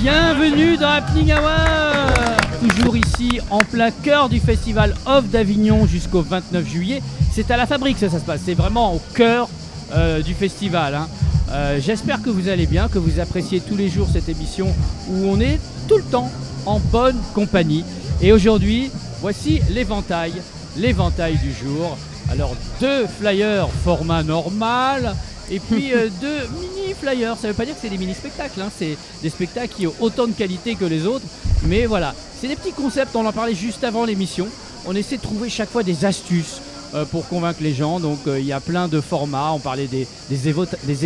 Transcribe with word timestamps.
Bienvenue 0.00 0.76
dans 0.76 0.88
Happening 0.88 1.32
Hour 1.32 2.60
Toujours 2.60 2.96
ici 2.96 3.40
en 3.50 3.58
plein 3.58 3.90
cœur 3.90 4.28
du 4.28 4.38
festival 4.38 4.94
Off 5.06 5.24
d'Avignon 5.28 5.86
jusqu'au 5.86 6.22
29 6.22 6.64
juillet. 6.66 7.02
C'est 7.32 7.50
à 7.50 7.56
la 7.56 7.66
fabrique 7.66 7.98
que 7.98 8.08
ça 8.08 8.18
se 8.20 8.24
passe, 8.24 8.42
c'est 8.44 8.54
vraiment 8.54 8.94
au 8.94 9.00
cœur 9.14 9.48
euh, 9.94 10.22
du 10.22 10.34
festival. 10.34 10.94
hein. 10.94 11.08
Euh, 11.50 11.80
J'espère 11.80 12.22
que 12.22 12.30
vous 12.30 12.48
allez 12.48 12.66
bien, 12.66 12.86
que 12.88 12.98
vous 12.98 13.18
appréciez 13.18 13.60
tous 13.60 13.76
les 13.76 13.88
jours 13.88 14.06
cette 14.12 14.28
émission 14.28 14.68
où 15.08 15.24
on 15.26 15.40
est 15.40 15.58
tout 15.88 15.96
le 15.96 16.04
temps 16.04 16.30
en 16.66 16.78
bonne 16.78 17.16
compagnie. 17.34 17.84
Et 18.22 18.32
aujourd'hui, 18.32 18.90
voici 19.20 19.60
l'éventail, 19.70 20.34
l'éventail 20.76 21.36
du 21.38 21.52
jour. 21.52 21.96
Alors 22.30 22.54
deux 22.80 23.06
flyers 23.18 23.68
format 23.84 24.22
normal 24.22 25.16
et 25.50 25.58
puis 25.58 25.92
euh, 25.94 26.08
deux 26.20 26.48
mini 26.60 26.69
flyers. 27.00 27.36
Ça 27.36 27.48
veut 27.48 27.54
pas 27.54 27.64
dire 27.64 27.74
que 27.74 27.80
c'est 27.80 27.88
des 27.88 27.98
mini 27.98 28.14
spectacles, 28.14 28.60
hein. 28.60 28.70
c'est 28.76 28.96
des 29.22 29.30
spectacles 29.30 29.74
qui 29.74 29.86
ont 29.86 29.94
autant 30.00 30.26
de 30.26 30.32
qualité 30.32 30.74
que 30.74 30.84
les 30.84 31.06
autres. 31.06 31.24
Mais 31.66 31.86
voilà, 31.86 32.14
c'est 32.40 32.48
des 32.48 32.56
petits 32.56 32.72
concepts. 32.72 33.14
On 33.16 33.26
en 33.26 33.32
parlait 33.32 33.54
juste 33.54 33.84
avant 33.84 34.04
l'émission. 34.04 34.48
On 34.86 34.94
essaie 34.94 35.16
de 35.16 35.22
trouver 35.22 35.50
chaque 35.50 35.70
fois 35.70 35.82
des 35.82 36.04
astuces 36.04 36.60
euh, 36.94 37.04
pour 37.04 37.28
convaincre 37.28 37.62
les 37.62 37.74
gens. 37.74 38.00
Donc 38.00 38.18
euh, 38.26 38.40
il 38.40 38.46
y 38.46 38.52
a 38.52 38.60
plein 38.60 38.88
de 38.88 39.00
formats. 39.00 39.52
On 39.52 39.58
parlait 39.58 39.86
des, 39.86 40.06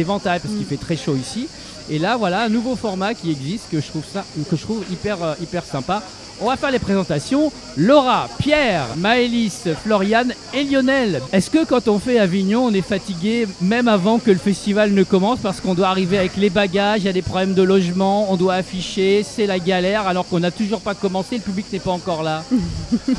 éventails 0.01 0.41
parce 0.41 0.55
qu'il 0.55 0.65
fait 0.65 0.77
très 0.77 0.97
chaud 0.97 1.17
ici. 1.17 1.49
Et 1.91 1.99
là, 1.99 2.17
voilà 2.17 2.43
un 2.43 2.49
nouveau 2.49 2.77
format 2.77 3.15
qui 3.15 3.31
existe 3.31 3.71
que 3.71 3.81
je 3.81 3.89
trouve, 3.89 4.05
ça, 4.11 4.25
que 4.49 4.57
je 4.57 4.63
trouve 4.63 4.85
hyper, 4.91 5.23
euh, 5.23 5.35
hyper 5.43 5.65
sympa. 5.65 6.03
On 6.41 6.47
va 6.47 6.57
faire 6.57 6.73
les 6.73 6.81
présentations. 6.81 7.53
Laura, 7.77 8.29
Pierre, 8.39 8.87
Maëlys, 8.97 9.69
Floriane 9.85 10.35
et 10.53 10.65
Lionel. 10.65 11.23
Est-ce 11.33 11.49
que 11.49 11.65
quand 11.65 11.87
on 11.87 11.99
fait 12.01 12.19
Avignon, 12.19 12.65
on 12.67 12.73
est 12.73 12.83
fatigué 12.83 13.47
même 13.61 13.87
avant 13.87 14.19
que 14.19 14.33
le 14.33 14.39
festival 14.39 14.93
ne 14.93 15.05
commence 15.05 15.39
parce 15.39 15.61
qu'on 15.61 15.75
doit 15.75 15.89
arriver 15.89 16.19
avec 16.19 16.37
les 16.37 16.51
bagages, 16.51 17.03
il 17.03 17.07
y 17.07 17.09
a 17.09 17.13
des 17.13 17.23
problèmes 17.23 17.55
de 17.55 17.63
logement, 17.63 18.33
on 18.33 18.37
doit 18.37 18.55
afficher, 18.55 19.23
c'est 19.23 19.47
la 19.47 19.61
galère 19.61 20.09
alors 20.09 20.27
qu'on 20.27 20.41
n'a 20.41 20.51
toujours 20.51 20.81
pas 20.81 20.95
commencé, 20.95 21.37
le 21.37 21.43
public 21.43 21.67
n'est 21.73 21.79
pas 21.79 21.93
encore 21.93 22.23
là? 22.23 22.43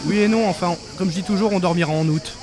Oui 0.08 0.19
et 0.19 0.27
non, 0.27 0.47
enfin, 0.49 0.75
comme 0.97 1.09
je 1.09 1.16
dis 1.16 1.23
toujours, 1.23 1.53
on 1.53 1.59
dormira 1.59 1.91
en 1.93 2.08
août. 2.08 2.33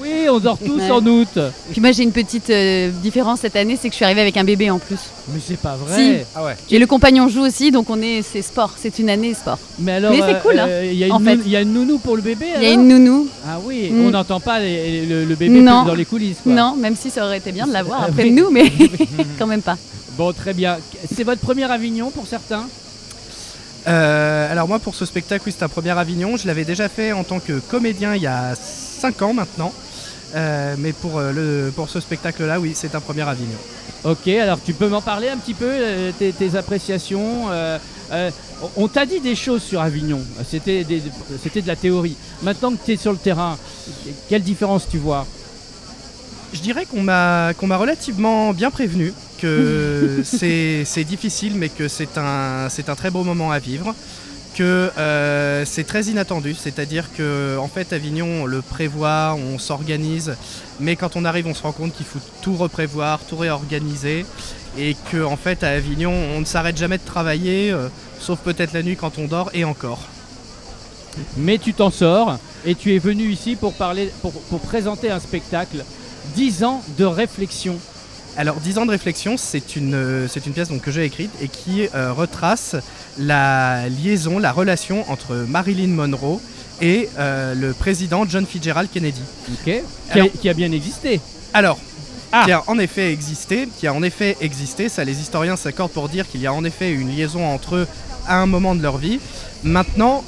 Oui, 0.00 0.26
on 0.30 0.38
dort 0.38 0.58
tous 0.58 0.76
Ouais. 0.78 0.90
en 0.90 1.04
août. 1.06 1.38
Puis 1.70 1.80
moi 1.80 1.92
j'ai 1.92 2.02
une 2.04 2.12
petite 2.12 2.50
euh, 2.50 2.90
différence 3.02 3.40
cette 3.40 3.56
année, 3.56 3.76
c'est 3.80 3.88
que 3.88 3.92
je 3.92 3.96
suis 3.96 4.04
arrivée 4.04 4.20
avec 4.20 4.36
un 4.36 4.44
bébé 4.44 4.70
en 4.70 4.78
plus. 4.78 4.98
Mais 5.28 5.40
c'est 5.44 5.58
pas 5.58 5.74
vrai. 5.76 6.24
Ah 6.34 6.44
ouais. 6.44 6.56
Et 6.70 6.78
le 6.78 6.86
compagnon 6.86 7.28
joue 7.28 7.42
aussi, 7.42 7.70
donc 7.70 7.90
on 7.90 8.00
est, 8.00 8.22
c'est 8.22 8.42
sport, 8.42 8.74
c'est 8.80 8.98
une 8.98 9.10
année 9.10 9.34
sport. 9.34 9.58
Mais 9.78 9.92
alors, 9.92 10.12
Mais 10.12 10.20
c'est 10.26 10.40
cool, 10.40 10.58
hein, 10.58 10.66
euh, 10.68 10.88
il 10.90 10.98
y 10.98 11.04
a 11.04 11.06
une 11.08 11.12
en 11.12 11.18
fait. 11.20 11.36
nou- 11.36 11.42
il 11.44 11.50
y 11.50 11.56
a 11.56 11.60
une 11.60 11.72
nounou 11.72 11.98
pour 11.98 12.16
le 12.16 12.22
bébé 12.22 12.46
Il 12.56 12.62
y 12.62 12.66
a 12.66 12.72
une 12.72 12.86
nounou. 12.88 13.28
Ah 13.46 13.58
oui, 13.64 13.90
Mm. 13.90 14.06
on 14.06 14.10
n'entend 14.10 14.40
pas 14.40 14.60
les- 14.60 15.04
le, 15.04 15.24
le 15.24 15.34
bébé 15.34 15.60
Non. 15.60 15.82
dans 15.84 15.94
les 15.94 16.04
coulisses. 16.04 16.38
quoi. 16.42 16.52
Non, 16.52 16.76
même 16.76 16.96
si 16.96 17.10
ça 17.10 17.24
aurait 17.24 17.38
été 17.38 17.52
bien 17.52 17.66
de 17.66 17.72
l'avoir 17.72 18.02
après 18.08 18.30
nous, 18.30 18.50
mais 18.50 18.70
quand 19.38 19.46
même 19.46 19.62
pas. 19.62 19.76
Bon, 20.16 20.32
très 20.32 20.54
bien. 20.54 20.78
C'est 21.14 21.24
votre 21.24 21.40
premier 21.40 21.64
Avignon 21.70 22.10
pour 22.10 22.26
certains? 22.26 22.66
Euh, 23.88 24.52
alors 24.52 24.68
moi 24.68 24.78
pour 24.78 24.94
ce 24.94 25.04
spectacle, 25.04 25.42
oui 25.46 25.52
c'est 25.56 25.64
un 25.64 25.68
premier 25.68 25.90
Avignon. 25.90 26.36
Je 26.36 26.46
l'avais 26.46 26.64
déjà 26.64 26.88
fait 26.88 27.12
en 27.12 27.24
tant 27.24 27.40
que 27.40 27.54
comédien 27.68 28.14
il 28.14 28.22
y 28.22 28.26
a 28.28 28.54
5 29.02 29.22
ans 29.22 29.34
maintenant. 29.34 29.72
Euh, 30.34 30.76
mais 30.78 30.92
pour, 30.92 31.18
euh, 31.18 31.32
le, 31.32 31.72
pour 31.72 31.90
ce 31.90 31.98
spectacle-là, 31.98 32.60
oui, 32.60 32.72
c'est 32.74 32.94
un 32.94 33.00
premier 33.00 33.22
Avignon. 33.22 33.58
Ok, 34.04 34.28
alors 34.28 34.58
tu 34.64 34.74
peux 34.74 34.88
m'en 34.88 35.02
parler 35.02 35.28
un 35.28 35.36
petit 35.36 35.54
peu, 35.54 35.68
euh, 35.68 36.12
tes, 36.16 36.32
tes 36.32 36.56
appréciations 36.56 37.46
euh, 37.50 37.78
On 38.76 38.86
t'a 38.88 39.04
dit 39.04 39.20
des 39.20 39.34
choses 39.34 39.62
sur 39.62 39.80
Avignon, 39.80 40.20
c'était 40.48 40.84
de 40.84 41.66
la 41.66 41.76
théorie. 41.76 42.16
Maintenant 42.42 42.72
que 42.72 42.84
tu 42.84 42.92
es 42.92 42.96
sur 42.96 43.12
le 43.12 43.18
terrain, 43.18 43.58
quelle 44.28 44.42
différence 44.42 44.88
tu 44.88 44.98
vois? 44.98 45.26
Je 46.52 46.60
dirais 46.60 46.86
qu'on 46.86 47.02
m'a 47.02 47.54
qu'on 47.54 47.66
m'a 47.66 47.76
relativement 47.76 48.52
bien 48.52 48.70
prévenu 48.70 49.12
que 49.40 50.22
c'est 50.24 51.04
difficile, 51.04 51.54
mais 51.56 51.68
que 51.68 51.88
c'est 51.88 52.16
un, 52.18 52.68
c'est 52.70 52.88
un 52.88 52.94
très 52.94 53.10
beau 53.10 53.24
moment 53.24 53.50
à 53.50 53.58
vivre. 53.58 53.94
Que 54.54 54.90
euh, 54.98 55.64
c'est 55.64 55.84
très 55.84 56.04
inattendu, 56.04 56.54
c'est-à-dire 56.54 57.08
que 57.16 57.56
en 57.58 57.68
fait 57.68 57.94
Avignon 57.94 58.42
on 58.42 58.44
le 58.44 58.60
prévoit, 58.60 59.34
on 59.34 59.58
s'organise, 59.58 60.34
mais 60.78 60.94
quand 60.94 61.16
on 61.16 61.24
arrive 61.24 61.46
on 61.46 61.54
se 61.54 61.62
rend 61.62 61.72
compte 61.72 61.94
qu'il 61.94 62.04
faut 62.04 62.18
tout 62.42 62.54
reprévoir, 62.54 63.20
tout 63.20 63.36
réorganiser, 63.36 64.26
et 64.76 64.94
que 65.10 65.24
en 65.24 65.38
fait 65.38 65.64
à 65.64 65.70
Avignon 65.70 66.12
on 66.12 66.40
ne 66.40 66.44
s'arrête 66.44 66.76
jamais 66.76 66.98
de 66.98 67.04
travailler, 67.04 67.70
euh, 67.70 67.88
sauf 68.20 68.40
peut-être 68.40 68.74
la 68.74 68.82
nuit 68.82 68.96
quand 68.96 69.18
on 69.18 69.26
dort 69.26 69.48
et 69.54 69.64
encore. 69.64 70.00
Mais 71.38 71.56
tu 71.56 71.72
t'en 71.72 71.90
sors 71.90 72.38
et 72.66 72.74
tu 72.74 72.94
es 72.94 72.98
venu 72.98 73.30
ici 73.30 73.56
pour, 73.56 73.72
parler, 73.72 74.12
pour, 74.20 74.32
pour 74.32 74.60
présenter 74.60 75.10
un 75.10 75.20
spectacle 75.20 75.84
10 76.36 76.64
ans 76.64 76.82
de 76.98 77.04
réflexion. 77.04 77.78
Alors, 78.36 78.56
10 78.60 78.78
ans 78.78 78.86
de 78.86 78.90
réflexion, 78.90 79.36
c'est 79.36 79.76
une, 79.76 79.94
euh, 79.94 80.26
c'est 80.28 80.46
une 80.46 80.52
pièce 80.54 80.68
donc, 80.68 80.80
que 80.80 80.90
j'ai 80.90 81.04
écrite 81.04 81.30
et 81.42 81.48
qui 81.48 81.86
euh, 81.94 82.12
retrace 82.12 82.76
la 83.18 83.88
liaison, 83.90 84.38
la 84.38 84.52
relation 84.52 85.04
entre 85.10 85.34
Marilyn 85.34 85.88
Monroe 85.88 86.40
et 86.80 87.10
euh, 87.18 87.54
le 87.54 87.74
président 87.74 88.24
John 88.26 88.46
Fitzgerald 88.46 88.88
Kennedy. 88.90 89.20
Ok 89.52 89.64
qui, 89.64 89.72
a, 89.72 89.82
Alors- 90.14 90.28
qui 90.40 90.48
a 90.48 90.54
bien 90.54 90.72
existé. 90.72 91.20
Alors, 91.52 91.78
Ah. 92.34 92.44
qui 92.46 92.52
a 92.52 92.62
en 92.68 92.78
effet 92.78 93.12
existé, 93.12 93.68
qui 93.78 93.86
a 93.86 93.92
en 93.92 94.02
effet 94.02 94.38
existé, 94.40 94.88
ça 94.88 95.04
les 95.04 95.20
historiens 95.20 95.56
s'accordent 95.56 95.92
pour 95.92 96.08
dire 96.08 96.26
qu'il 96.26 96.40
y 96.40 96.46
a 96.46 96.54
en 96.54 96.64
effet 96.64 96.90
une 96.90 97.14
liaison 97.14 97.44
entre 97.46 97.76
eux 97.76 97.86
à 98.26 98.38
un 98.40 98.46
moment 98.46 98.74
de 98.74 98.80
leur 98.82 98.96
vie. 98.96 99.20
Maintenant, 99.62 100.24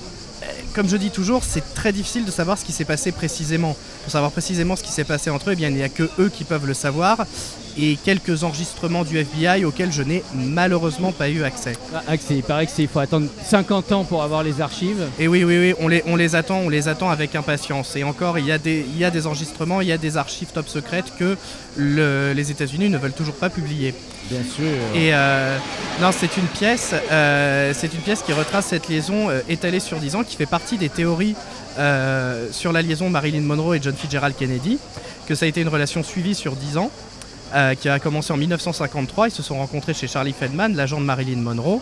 comme 0.74 0.86
je 0.86 0.98
dis 0.98 1.08
toujours, 1.10 1.42
c'est 1.44 1.72
très 1.72 1.92
difficile 1.92 2.26
de 2.26 2.30
savoir 2.30 2.58
ce 2.58 2.64
qui 2.66 2.72
s'est 2.72 2.84
passé 2.84 3.10
précisément. 3.12 3.74
Pour 4.02 4.12
savoir 4.12 4.30
précisément 4.32 4.76
ce 4.76 4.82
qui 4.82 4.92
s'est 4.92 5.04
passé 5.04 5.30
entre 5.30 5.48
eux, 5.48 5.52
eh 5.54 5.56
bien, 5.56 5.70
il 5.70 5.76
n'y 5.76 5.82
a 5.82 5.88
que 5.88 6.10
eux 6.18 6.28
qui 6.28 6.44
peuvent 6.44 6.66
le 6.66 6.74
savoir 6.74 7.24
et 7.78 7.96
quelques 7.96 8.44
enregistrements 8.44 9.04
du 9.04 9.18
FBI 9.18 9.64
auxquels 9.64 9.92
je 9.92 10.02
n'ai 10.02 10.22
malheureusement 10.34 11.12
pas 11.12 11.28
eu 11.28 11.42
accès. 11.42 11.72
Ah, 11.94 12.02
Axel, 12.08 12.36
il 12.38 12.42
paraît 12.42 12.66
qu'il 12.66 12.88
faut 12.88 12.98
attendre 13.00 13.26
50 13.44 13.92
ans 13.92 14.04
pour 14.04 14.22
avoir 14.22 14.42
les 14.42 14.60
archives. 14.60 15.04
Et 15.18 15.28
oui, 15.28 15.44
oui, 15.44 15.58
oui, 15.58 15.74
on 15.80 15.88
les, 15.88 16.02
on 16.06 16.16
les 16.16 16.34
attend, 16.36 16.58
on 16.58 16.68
les 16.68 16.88
attend 16.88 17.10
avec 17.10 17.34
impatience. 17.34 17.96
Et 17.96 18.04
encore, 18.04 18.38
il 18.38 18.46
y 18.46 18.52
a 18.52 18.58
des, 18.58 18.84
il 18.88 18.98
y 18.98 19.04
a 19.04 19.10
des 19.10 19.26
enregistrements, 19.26 19.80
il 19.80 19.88
y 19.88 19.92
a 19.92 19.98
des 19.98 20.16
archives 20.16 20.48
top 20.52 20.68
secrètes 20.68 21.12
que 21.18 21.36
le- 21.76 22.32
les 22.34 22.50
États-Unis 22.50 22.88
ne 22.88 22.98
veulent 22.98 23.12
toujours 23.12 23.34
pas 23.34 23.50
publier. 23.50 23.94
Bien 24.30 24.42
sûr. 24.42 24.64
Et 24.94 25.14
euh, 25.14 25.58
non, 26.00 26.10
c'est 26.12 26.36
une 26.38 26.46
pièce, 26.46 26.94
euh, 27.12 27.72
c'est 27.74 27.92
une 27.92 28.00
pièce 28.00 28.22
qui 28.22 28.32
retrace 28.32 28.66
cette 28.66 28.88
liaison 28.88 29.28
euh, 29.28 29.40
étalée 29.48 29.80
sur 29.80 29.98
10 29.98 30.16
ans, 30.16 30.24
qui 30.24 30.36
fait 30.36 30.46
partie 30.46 30.78
des 30.78 30.88
théories 30.88 31.34
euh, 31.78 32.48
sur 32.50 32.72
la 32.72 32.80
liaison 32.82 33.10
Marilyn 33.10 33.42
Monroe 33.42 33.74
et 33.76 33.80
John 33.82 33.94
Fitzgerald 33.94 34.34
Kennedy, 34.36 34.78
que 35.26 35.34
ça 35.34 35.44
a 35.44 35.48
été 35.48 35.60
une 35.60 35.68
relation 35.68 36.02
suivie 36.02 36.34
sur 36.34 36.56
10 36.56 36.78
ans, 36.78 36.90
qui 37.80 37.88
a 37.88 37.98
commencé 37.98 38.32
en 38.32 38.36
1953. 38.36 39.28
Ils 39.28 39.30
se 39.30 39.42
sont 39.42 39.58
rencontrés 39.58 39.94
chez 39.94 40.06
Charlie 40.08 40.32
Feldman, 40.32 40.74
l'agent 40.74 41.00
de 41.00 41.06
Marilyn 41.06 41.40
Monroe, 41.40 41.80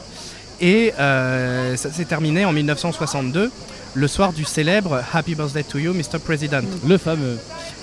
et 0.62 0.94
euh, 0.98 1.76
ça 1.76 1.90
s'est 1.90 2.04
terminé 2.04 2.44
en 2.44 2.52
1962, 2.52 3.50
le 3.94 4.08
soir 4.08 4.32
du 4.32 4.44
célèbre 4.44 5.02
Happy 5.12 5.34
Birthday 5.34 5.64
to 5.64 5.78
You, 5.78 5.92
Mr. 5.92 6.18
President. 6.24 6.62
Le 6.86 6.96
fameux. 6.96 7.36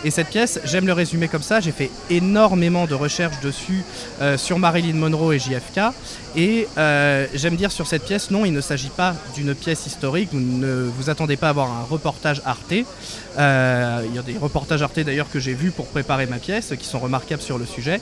Et 0.06 0.12
cette 0.12 0.30
pièce, 0.30 0.62
j'aime 0.64 0.88
le 0.88 0.94
résumer 0.94 1.28
comme 1.28 1.42
ça, 1.42 1.60
j'ai 1.60 1.74
fait 1.74 1.92
énormément 2.10 2.86
de 2.86 2.96
recherches 2.96 3.42
dessus 3.42 3.84
euh, 4.22 4.38
sur 4.38 4.58
Marilyn 4.58 4.94
Monroe 4.94 5.34
et 5.34 5.40
JFK. 5.40 5.82
Et 6.38 6.68
euh, 6.78 7.28
j'aime 7.34 7.58
dire 7.58 7.70
sur 7.70 7.86
cette 7.86 8.06
pièce, 8.06 8.32
non, 8.32 8.46
il 8.46 8.54
ne 8.54 8.62
s'agit 8.62 8.90
pas 8.90 9.14
d'une 9.36 9.54
pièce 9.54 9.86
historique, 9.86 10.30
vous 10.32 10.40
ne 10.40 10.90
vous 10.98 11.10
attendez 11.10 11.36
pas 11.36 11.48
à 11.48 11.50
avoir 11.50 11.70
un 11.70 11.84
reportage 11.84 12.42
Arte. 12.46 12.74
Euh, 13.38 14.06
il 14.08 14.16
y 14.16 14.20
a 14.20 14.22
des 14.22 14.38
reportages 14.38 14.82
Arte 14.82 15.02
d'ailleurs 15.02 15.30
que 15.30 15.40
j'ai 15.40 15.54
vus 15.54 15.72
pour 15.72 15.88
préparer 15.88 16.28
ma 16.28 16.38
pièce, 16.38 16.74
qui 16.80 16.86
sont 16.86 17.00
remarquables 17.00 17.42
sur 17.42 17.58
le 17.58 17.66
sujet. 17.66 18.00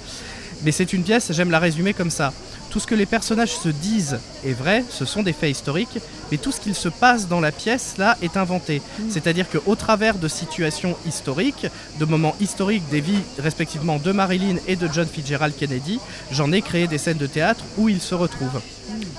Mais 0.63 0.71
c'est 0.71 0.93
une 0.93 1.03
pièce, 1.03 1.31
j'aime 1.31 1.51
la 1.51 1.59
résumer 1.59 1.93
comme 1.93 2.11
ça. 2.11 2.31
Tout 2.77 2.81
ce 2.81 2.85
que 2.85 2.93
les 2.93 3.07
personnages 3.07 3.57
se 3.57 3.69
disent 3.69 4.19
est 4.45 4.53
vrai, 4.53 4.85
ce 4.87 5.03
sont 5.03 5.23
des 5.23 5.33
faits 5.33 5.49
historiques, 5.49 5.97
mais 6.29 6.37
tout 6.37 6.51
ce 6.51 6.61
qu'il 6.61 6.75
se 6.75 6.89
passe 6.89 7.27
dans 7.27 7.39
la 7.39 7.51
pièce 7.51 7.95
là 7.97 8.15
est 8.21 8.37
inventé. 8.37 8.83
C'est-à-dire 9.09 9.47
qu'au 9.49 9.73
travers 9.73 10.19
de 10.19 10.27
situations 10.27 10.95
historiques, 11.03 11.65
de 11.99 12.05
moments 12.05 12.35
historiques 12.39 12.87
des 12.91 13.01
vies 13.01 13.23
respectivement 13.39 13.97
de 13.97 14.11
Marilyn 14.11 14.57
et 14.67 14.75
de 14.75 14.87
John 14.93 15.07
Fitzgerald 15.07 15.55
Kennedy, 15.57 15.99
j'en 16.29 16.51
ai 16.51 16.61
créé 16.61 16.85
des 16.85 16.99
scènes 16.99 17.17
de 17.17 17.25
théâtre 17.25 17.63
où 17.79 17.89
ils 17.89 17.99
se 17.99 18.13
retrouvent. 18.13 18.61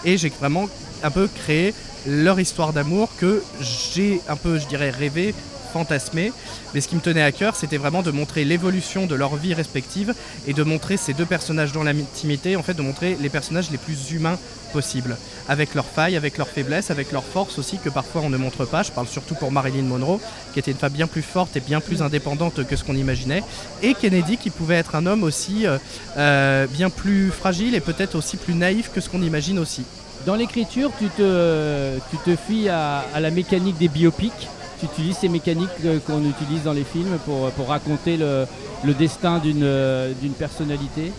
Et 0.04 0.18
j'ai 0.18 0.28
vraiment 0.28 0.68
un 1.02 1.10
peu 1.10 1.26
créé 1.26 1.74
leur 2.06 2.38
histoire 2.38 2.72
d'amour 2.72 3.10
que 3.18 3.42
j'ai 3.60 4.20
un 4.28 4.36
peu, 4.36 4.60
je 4.60 4.68
dirais, 4.68 4.90
rêvé, 4.90 5.34
fantasmé. 5.72 6.32
Mais 6.74 6.80
ce 6.80 6.88
qui 6.88 6.96
me 6.96 7.00
tenait 7.00 7.22
à 7.22 7.32
cœur, 7.32 7.56
c'était 7.56 7.76
vraiment 7.76 8.02
de 8.02 8.10
montrer 8.10 8.44
l'évolution 8.44 9.06
de 9.06 9.14
leur 9.14 9.36
vie 9.36 9.54
respective 9.54 10.14
et 10.46 10.52
de 10.52 10.62
montrer 10.62 10.96
ces 10.96 11.14
deux 11.14 11.26
personnages 11.26 11.72
dans 11.72 11.82
l'intimité, 11.82 12.56
en 12.56 12.62
fait, 12.62 12.74
de 12.74 12.82
montrer 12.82 13.16
les 13.20 13.28
personnages 13.28 13.70
les 13.70 13.78
plus 13.78 14.12
humains 14.12 14.38
possibles, 14.68 15.16
avec 15.48 15.74
leurs 15.74 15.86
failles, 15.86 16.16
avec 16.16 16.38
leurs 16.38 16.48
faiblesses, 16.48 16.90
avec 16.90 17.12
leurs 17.12 17.24
forces 17.24 17.58
aussi 17.58 17.78
que 17.78 17.88
parfois 17.88 18.22
on 18.22 18.30
ne 18.30 18.36
montre 18.36 18.64
pas. 18.64 18.82
Je 18.82 18.92
parle 18.92 19.06
surtout 19.06 19.34
pour 19.34 19.50
Marilyn 19.50 19.82
Monroe, 19.82 20.20
qui 20.52 20.58
était 20.58 20.70
une 20.70 20.76
femme 20.76 20.92
bien 20.92 21.06
plus 21.06 21.22
forte 21.22 21.56
et 21.56 21.60
bien 21.60 21.80
plus 21.80 22.02
indépendante 22.02 22.66
que 22.66 22.76
ce 22.76 22.84
qu'on 22.84 22.96
imaginait, 22.96 23.42
et 23.82 23.94
Kennedy, 23.94 24.36
qui 24.36 24.50
pouvait 24.50 24.76
être 24.76 24.94
un 24.94 25.06
homme 25.06 25.22
aussi 25.22 25.66
euh, 25.66 25.78
euh, 26.16 26.66
bien 26.66 26.90
plus 26.90 27.30
fragile 27.30 27.74
et 27.74 27.80
peut-être 27.80 28.14
aussi 28.14 28.36
plus 28.36 28.54
naïf 28.54 28.90
que 28.92 29.00
ce 29.00 29.08
qu'on 29.08 29.22
imagine 29.22 29.58
aussi. 29.58 29.84
Dans 30.26 30.34
l'écriture, 30.34 30.90
tu 30.98 31.08
te, 31.08 31.98
tu 32.10 32.16
te 32.18 32.36
fies 32.36 32.68
à 32.68 33.20
la 33.20 33.30
mécanique 33.30 33.78
des 33.78 33.88
biopics. 33.88 34.48
Tu 34.80 34.86
utilises 34.86 35.18
ces 35.18 35.28
mécaniques 35.28 35.68
euh, 35.84 35.98
qu'on 36.06 36.24
utilise 36.24 36.62
dans 36.62 36.72
les 36.72 36.84
films 36.84 37.18
pour, 37.24 37.50
pour 37.50 37.68
raconter 37.68 38.16
le, 38.16 38.46
le 38.84 38.94
destin 38.94 39.38
d'une 39.38 39.64
euh, 39.64 40.12
personnalité? 40.38 41.12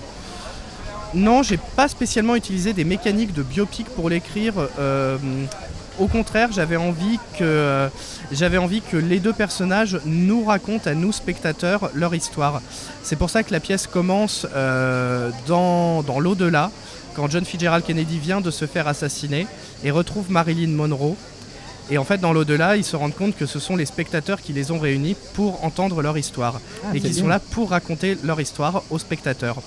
Non, 1.14 1.44
j'ai 1.44 1.60
pas 1.76 1.88
spécialement 1.88 2.36
utilisé 2.36 2.72
des 2.72 2.86
mécaniques 2.86 3.34
de 3.34 3.44
biopic 3.44 3.88
pour 3.90 4.10
l'écrire. 4.10 4.54
euh, 4.80 5.18
au 6.00 6.08
contraire, 6.08 6.50
j'avais 6.54 6.78
envie 6.78 7.18
que 7.38 7.44
euh, 7.44 7.90
j'avais 8.32 8.58
envie 8.58 8.82
que 8.82 8.96
les 8.96 9.20
deux 9.20 9.34
personnages 9.34 10.00
nous 10.06 10.46
racontent 10.46 10.90
à 10.90 10.94
nous 10.94 11.12
spectateurs 11.12 11.90
leur 11.94 12.16
histoire. 12.16 12.62
C'est 13.04 13.18
pour 13.18 13.30
ça 13.30 13.44
que 13.44 13.52
la 13.52 13.60
pièce 13.60 13.88
commence 13.88 14.48
euh, 14.56 15.32
dans, 15.48 16.02
dans 16.04 16.22
l'au-delà, 16.22 16.72
quand 17.16 17.30
John 17.30 17.44
Fitzgerald 17.44 17.84
Kennedy 17.84 18.20
vient 18.20 18.40
de 18.40 18.52
se 18.52 18.66
faire 18.66 18.88
assassiner 18.88 19.48
et 19.84 19.92
retrouve 19.92 20.32
Marilyn 20.32 20.70
Monroe. 20.70 21.18
Et 21.92 21.98
en 21.98 22.04
fait, 22.04 22.20
dans 22.20 22.34
l'au-delà, 22.34 22.78
ils 22.78 22.84
se 22.84 22.96
rendent 22.96 23.16
compte 23.16 23.36
que 23.36 23.46
ce 23.46 23.60
sont 23.60 23.76
les 23.76 23.86
spectateurs 23.86 24.42
qui 24.42 24.54
les 24.54 24.72
ont 24.72 24.80
réunis 24.80 25.16
pour 25.34 25.64
entendre 25.64 26.02
leur 26.02 26.18
histoire. 26.18 26.62
Ah, 26.84 26.96
et 26.96 27.00
qui 27.00 27.14
sont 27.14 27.28
là 27.28 27.40
pour 27.40 27.72
raconter 27.72 28.18
leur 28.24 28.40
histoire 28.40 28.84
aux 28.90 29.00
spectateurs. 29.00 29.62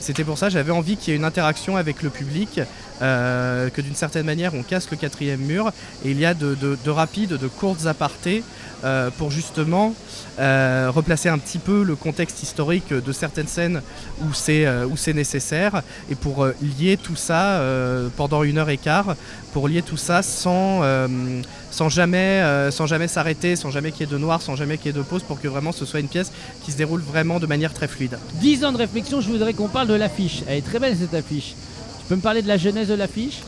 C'était 0.00 0.24
pour 0.24 0.38
ça 0.38 0.48
j'avais 0.50 0.72
envie 0.72 0.96
qu'il 0.96 1.12
y 1.12 1.14
ait 1.14 1.18
une 1.18 1.24
interaction 1.24 1.76
avec 1.76 2.02
le 2.02 2.10
public, 2.10 2.60
euh, 3.02 3.68
que 3.70 3.80
d'une 3.80 3.94
certaine 3.94 4.26
manière 4.26 4.54
on 4.54 4.62
casse 4.62 4.90
le 4.90 4.96
quatrième 4.96 5.40
mur. 5.40 5.72
Et 6.04 6.10
il 6.10 6.18
y 6.20 6.24
a 6.26 6.34
de, 6.34 6.54
de- 6.54 6.78
de 6.84 6.90
rapides, 6.90 7.30
de 7.36 7.48
courtes 7.48 7.86
apartés 7.86 8.44
euh, 8.84 9.10
pour 9.16 9.30
justement 9.30 9.94
euh, 10.38 10.90
replacer 10.94 11.28
un 11.28 11.38
petit 11.38 11.58
peu 11.58 11.82
le 11.82 11.96
contexte 11.96 12.42
historique 12.42 12.92
de 12.92 13.12
certaines 13.12 13.48
scènes 13.48 13.80
où 14.22 14.32
c'est 14.34 15.12
nécessaire. 15.14 15.82
Et 16.10 16.14
pour 16.14 16.46
lier 16.78 16.96
tout 17.02 17.16
ça 17.16 17.60
pendant 18.16 18.42
une 18.42 18.58
heure 18.58 18.70
et 18.70 18.76
quart, 18.76 19.16
pour 19.52 19.66
lier 19.68 19.82
tout 19.82 19.96
ça 19.96 20.22
sans, 20.22 20.82
sans 21.76 21.90
jamais 21.90 22.40
euh, 22.40 22.70
sans 22.70 22.86
jamais 22.86 23.06
s'arrêter, 23.06 23.54
sans 23.54 23.70
jamais 23.70 23.92
qu'il 23.92 24.06
y 24.06 24.08
ait 24.08 24.12
de 24.12 24.16
noir, 24.16 24.40
sans 24.40 24.56
jamais 24.56 24.78
qu'il 24.78 24.86
y 24.86 24.88
ait 24.88 24.98
de 24.98 25.02
pause, 25.02 25.22
pour 25.22 25.38
que 25.38 25.46
vraiment 25.46 25.72
ce 25.72 25.84
soit 25.84 26.00
une 26.00 26.08
pièce 26.08 26.32
qui 26.64 26.72
se 26.72 26.78
déroule 26.78 27.02
vraiment 27.02 27.38
de 27.38 27.44
manière 27.44 27.74
très 27.74 27.86
fluide. 27.86 28.16
10 28.40 28.64
ans 28.64 28.72
de 28.72 28.78
réflexion, 28.78 29.20
je 29.20 29.28
voudrais 29.28 29.52
qu'on 29.52 29.68
parle 29.68 29.88
de 29.88 29.94
l'affiche. 29.94 30.42
Elle 30.48 30.56
est 30.56 30.62
très 30.62 30.78
belle 30.78 30.96
cette 30.96 31.12
affiche. 31.12 31.54
Tu 32.00 32.06
peux 32.08 32.16
me 32.16 32.22
parler 32.22 32.40
de 32.40 32.48
la 32.48 32.56
genèse 32.56 32.88
de 32.88 32.94
l'affiche? 32.94 33.40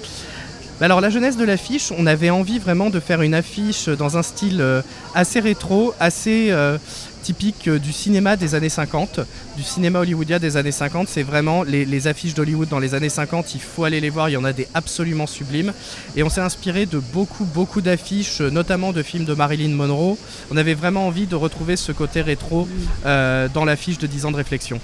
Alors 0.81 1.01
la 1.01 1.11
jeunesse 1.11 1.37
de 1.37 1.45
l'affiche, 1.45 1.91
on 1.91 2.07
avait 2.07 2.31
envie 2.31 2.61
vraiment 2.61 2.89
de 2.89 3.01
faire 3.01 3.21
une 3.23 3.35
affiche 3.35 3.89
dans 3.89 4.17
un 4.17 4.23
style 4.23 4.61
euh, 4.61 4.81
assez 5.13 5.41
rétro, 5.41 5.93
assez 5.99 6.53
euh, 6.53 6.79
typique 7.25 7.67
euh, 7.67 7.81
du 7.81 7.93
cinéma 7.93 8.37
des 8.37 8.55
années 8.55 8.69
50, 8.69 9.19
du 9.57 9.65
cinéma 9.65 9.99
hollywoodien 9.99 10.39
des 10.39 10.57
années 10.57 10.71
50. 10.71 11.09
C'est 11.09 11.25
vraiment 11.25 11.65
les, 11.65 12.07
affiches 12.07 12.35
d'Hollywood 12.35 12.69
dans 12.69 12.79
les 12.79 12.95
années 12.95 13.09
50, 13.09 13.57
il 13.57 13.61
faut 13.61 13.83
aller 13.83 13.99
les 13.99 14.09
voir, 14.09 14.29
il 14.29 14.35
y 14.35 14.37
en 14.37 14.45
a 14.45 14.53
des 14.53 14.69
absolument 14.73 15.27
sublimes. 15.27 15.73
Et 16.15 16.23
on 16.23 16.29
s'est 16.29 16.41
inspiré 16.41 16.87
de 16.87 17.01
beaucoup, 17.01 17.45
beaucoup 17.45 17.81
d'affiches, 17.81 18.41
notamment 18.41 18.93
de 18.93 19.03
films 19.03 19.25
de 19.25 19.35
Marilyn 19.35 19.75
Monroe. 19.75 20.17
On 20.53 20.57
avait 20.57 20.75
vraiment 20.75 21.09
envie 21.09 21.27
de 21.27 21.35
retrouver 21.35 21.75
ce 21.75 21.91
côté 21.91 22.23
rétro 22.23 22.69
dans 23.05 23.65
l'affiche 23.65 23.99
de 23.99 24.07
10 24.07 24.27
ans 24.27 24.31
de 24.31 24.37
réflexion. 24.37 24.81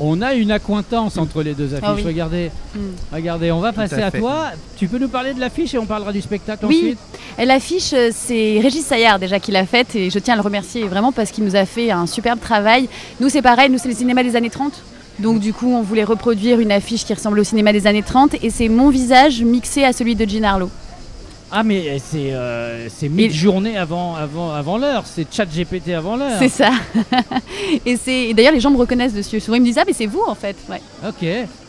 On 0.00 0.20
a 0.22 0.34
une 0.34 0.50
accointance 0.50 1.16
entre 1.18 1.42
les 1.42 1.54
deux 1.54 1.72
affiches. 1.74 1.84
Ah 1.88 1.94
oui. 1.94 2.02
Regardez, 2.04 2.50
Mm. 2.74 2.78
regardez, 3.12 3.52
on 3.52 3.60
va 3.60 3.72
passer 3.72 4.02
à, 4.02 4.10
toi. 4.10 4.46
Tu 4.76 4.88
peux 4.88 4.98
nous 4.98 5.08
parler 5.08 5.34
de 5.34 5.40
l'affiche 5.40 5.74
et 5.74 5.78
on 5.78 5.86
parlera 5.86 6.12
du 6.12 6.20
spectacle 6.20 6.66
Oui. 6.66 6.78
ensuite 6.78 6.98
L'affiche, 7.46 7.92
euh, 7.92 8.10
c'est 8.12 8.58
Régis 8.60 8.84
Saillard 8.84 9.18
déjà 9.18 9.38
qui 9.40 9.52
l'a 9.52 9.66
faite 9.66 9.94
et 9.94 10.10
je 10.10 10.18
tiens 10.18 10.34
à 10.34 10.36
le 10.36 10.42
remercier 10.42 10.86
vraiment 10.88 11.12
parce 11.12 11.30
qu'il 11.30 11.44
nous 11.44 11.54
a 11.56 11.64
fait 11.64 11.90
un 11.90 12.06
superbe 12.06 12.40
travail. 12.40 12.88
Nous, 13.20 13.28
c'est 13.28 13.42
pareil, 13.42 13.70
nous, 13.70 13.78
c'est 13.78 13.88
le 13.88 13.94
cinéma 13.94 14.22
des 14.24 14.34
années 14.36 14.50
30. 14.50 14.72
Donc, 15.20 15.38
du 15.38 15.52
coup, 15.52 15.72
on 15.72 15.82
voulait 15.82 16.02
reproduire 16.04 16.58
une 16.58 16.72
affiche 16.72 17.04
qui 17.04 17.14
ressemble 17.14 17.38
au 17.38 17.44
cinéma 17.44 17.72
des 17.72 17.86
années 17.86 18.02
30 18.02 18.34
et 18.42 18.50
c'est 18.50 18.68
mon 18.68 18.90
visage 18.90 19.42
mixé 19.42 19.84
à 19.84 19.92
celui 19.92 20.16
de 20.16 20.28
Jean 20.28 20.42
Harlow. 20.44 20.70
Ah 21.56 21.62
mais 21.62 22.00
c'est 22.00 22.30
euh, 22.32 22.88
mid-journée 23.08 23.76
avant, 23.76 24.16
avant, 24.16 24.50
avant 24.52 24.76
l'heure, 24.76 25.04
c'est 25.06 25.32
chat 25.32 25.44
GPT 25.44 25.90
avant 25.90 26.16
l'heure. 26.16 26.40
C'est 26.40 26.48
ça. 26.48 26.72
et 27.86 27.96
c'est 27.96 28.30
et 28.30 28.34
d'ailleurs, 28.34 28.52
les 28.52 28.58
gens 28.58 28.72
me 28.72 28.76
reconnaissent 28.76 29.14
dessus. 29.14 29.38
Souvent, 29.38 29.56
ils 29.56 29.60
me 29.60 29.66
disent 29.66 29.78
Ah, 29.78 29.84
mais 29.86 29.92
c'est 29.92 30.06
vous 30.06 30.24
en 30.26 30.34
fait. 30.34 30.56
Ouais. 30.68 30.80
Ok. 31.06 31.24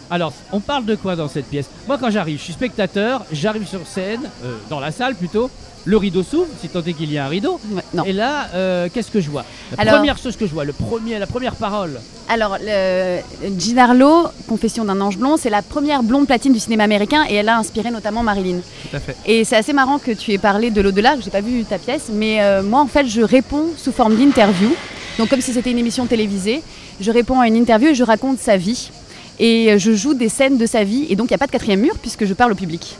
Alors, 0.10 0.34
on 0.52 0.60
parle 0.60 0.86
de 0.86 0.96
quoi 0.96 1.16
dans 1.16 1.28
cette 1.28 1.46
pièce 1.46 1.66
Moi, 1.88 1.98
quand 2.00 2.10
j'arrive, 2.12 2.38
je 2.38 2.44
suis 2.44 2.54
spectateur, 2.54 3.26
j'arrive 3.32 3.68
sur 3.68 3.82
scène, 3.88 4.22
euh, 4.44 4.56
dans 4.70 4.80
la 4.80 4.92
salle 4.92 5.16
plutôt, 5.16 5.50
le 5.88 5.98
rideau 5.98 6.24
s'ouvre, 6.24 6.48
si 6.62 6.68
tant 6.70 6.82
est 6.84 6.94
qu'il 6.94 7.12
y 7.12 7.18
a 7.18 7.26
un 7.26 7.28
rideau. 7.28 7.60
Ouais, 7.72 7.82
non. 7.94 8.04
Et 8.06 8.14
là, 8.14 8.48
euh, 8.56 8.88
qu'est-ce 8.92 9.12
que 9.12 9.22
je 9.22 9.30
vois 9.30 9.46
La 9.76 9.82
Alors- 9.84 9.96
première 9.98 10.18
chose 10.18 10.36
que 10.36 10.48
je 10.48 10.52
vois, 10.52 10.64
le 10.64 10.74
premier, 10.74 11.20
la 11.20 11.28
première 11.28 11.56
parole. 11.56 12.00
Alors, 12.28 12.58
le- 12.60 13.20
Jean 13.60 13.78
Harlow, 13.78 14.28
Confession 14.48 14.84
d'un 14.86 15.00
ange 15.02 15.18
blond, 15.18 15.38
c'est 15.38 15.52
la 15.52 15.62
première 15.62 16.02
blonde 16.02 16.26
platine 16.26 16.54
du 16.54 16.60
cinéma 16.60 16.84
américain 16.86 17.26
et 17.30 17.36
elle 17.36 17.50
a 17.50 17.58
inspiré 17.58 17.92
notamment 17.92 18.24
Marilyn. 18.24 18.58
Tout 18.90 18.96
à 18.98 19.00
fait. 19.00 19.16
Et 19.28 19.44
c'est 19.44 19.56
assez 19.58 19.74
marrant 19.74 20.00
que 20.00 20.12
tu 20.12 20.32
aies 20.34 20.38
parlé 20.40 20.72
de 20.72 20.82
l'au-delà, 20.82 21.16
que 21.18 21.22
j'ai 21.24 21.30
pas 21.32 21.42
vu 21.42 21.64
ta 21.66 21.78
pièce, 21.78 22.06
mais 22.12 22.42
euh, 22.42 22.64
moi 22.64 22.82
en 22.82 22.88
fait 22.88 23.06
je 23.08 23.22
réponds 23.22 23.68
sous 23.78 23.92
forme 23.92 24.16
d'interview. 24.16 24.76
Donc 25.20 25.30
comme 25.30 25.42
si 25.42 25.54
c'était 25.54 25.70
une 25.72 25.78
émission 25.78 26.08
télévisée, 26.08 26.64
je 27.00 27.12
réponds 27.12 27.40
à 27.40 27.48
une 27.48 27.56
interview 27.56 27.90
et 27.90 27.96
je 27.96 28.04
raconte 28.04 28.40
sa 28.40 28.58
vie. 28.58 28.90
Et 29.40 29.78
je 29.78 29.94
joue 29.94 30.14
des 30.14 30.30
scènes 30.30 30.58
de 30.58 30.66
sa 30.66 30.84
vie 30.84 31.06
et 31.10 31.16
donc 31.16 31.28
il 31.30 31.34
n'y 31.34 31.36
a 31.36 31.38
pas 31.40 31.48
de 31.48 31.52
quatrième 31.52 31.82
mur 31.82 31.96
puisque 32.02 32.26
je 32.26 32.34
parle 32.34 32.54
au 32.54 32.56
public. 32.56 32.96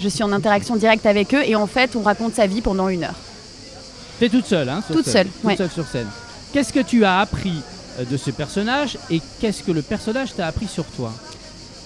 Je 0.00 0.08
suis 0.08 0.22
en 0.22 0.32
interaction 0.32 0.76
directe 0.76 1.06
avec 1.06 1.34
eux 1.34 1.42
et 1.44 1.54
en 1.56 1.66
fait 1.66 1.94
on 1.96 2.02
raconte 2.02 2.34
sa 2.34 2.46
vie 2.46 2.60
pendant 2.60 2.88
une 2.88 3.04
heure. 3.04 3.14
T'es 4.18 4.28
toute 4.28 4.46
seule, 4.46 4.68
hein 4.68 4.82
sur 4.84 4.96
Toute 4.96 5.04
scène. 5.04 5.12
seule, 5.14 5.26
Toute 5.26 5.44
ouais. 5.44 5.56
seule 5.56 5.70
sur 5.70 5.86
scène. 5.86 6.08
Qu'est-ce 6.52 6.72
que 6.72 6.80
tu 6.80 7.04
as 7.04 7.20
appris 7.20 7.52
euh, 8.00 8.04
de 8.04 8.16
ce 8.16 8.30
personnage 8.32 8.98
et 9.10 9.20
qu'est-ce 9.40 9.62
que 9.62 9.70
le 9.70 9.82
personnage 9.82 10.34
t'a 10.34 10.46
appris 10.48 10.66
sur 10.66 10.84
toi? 10.84 11.12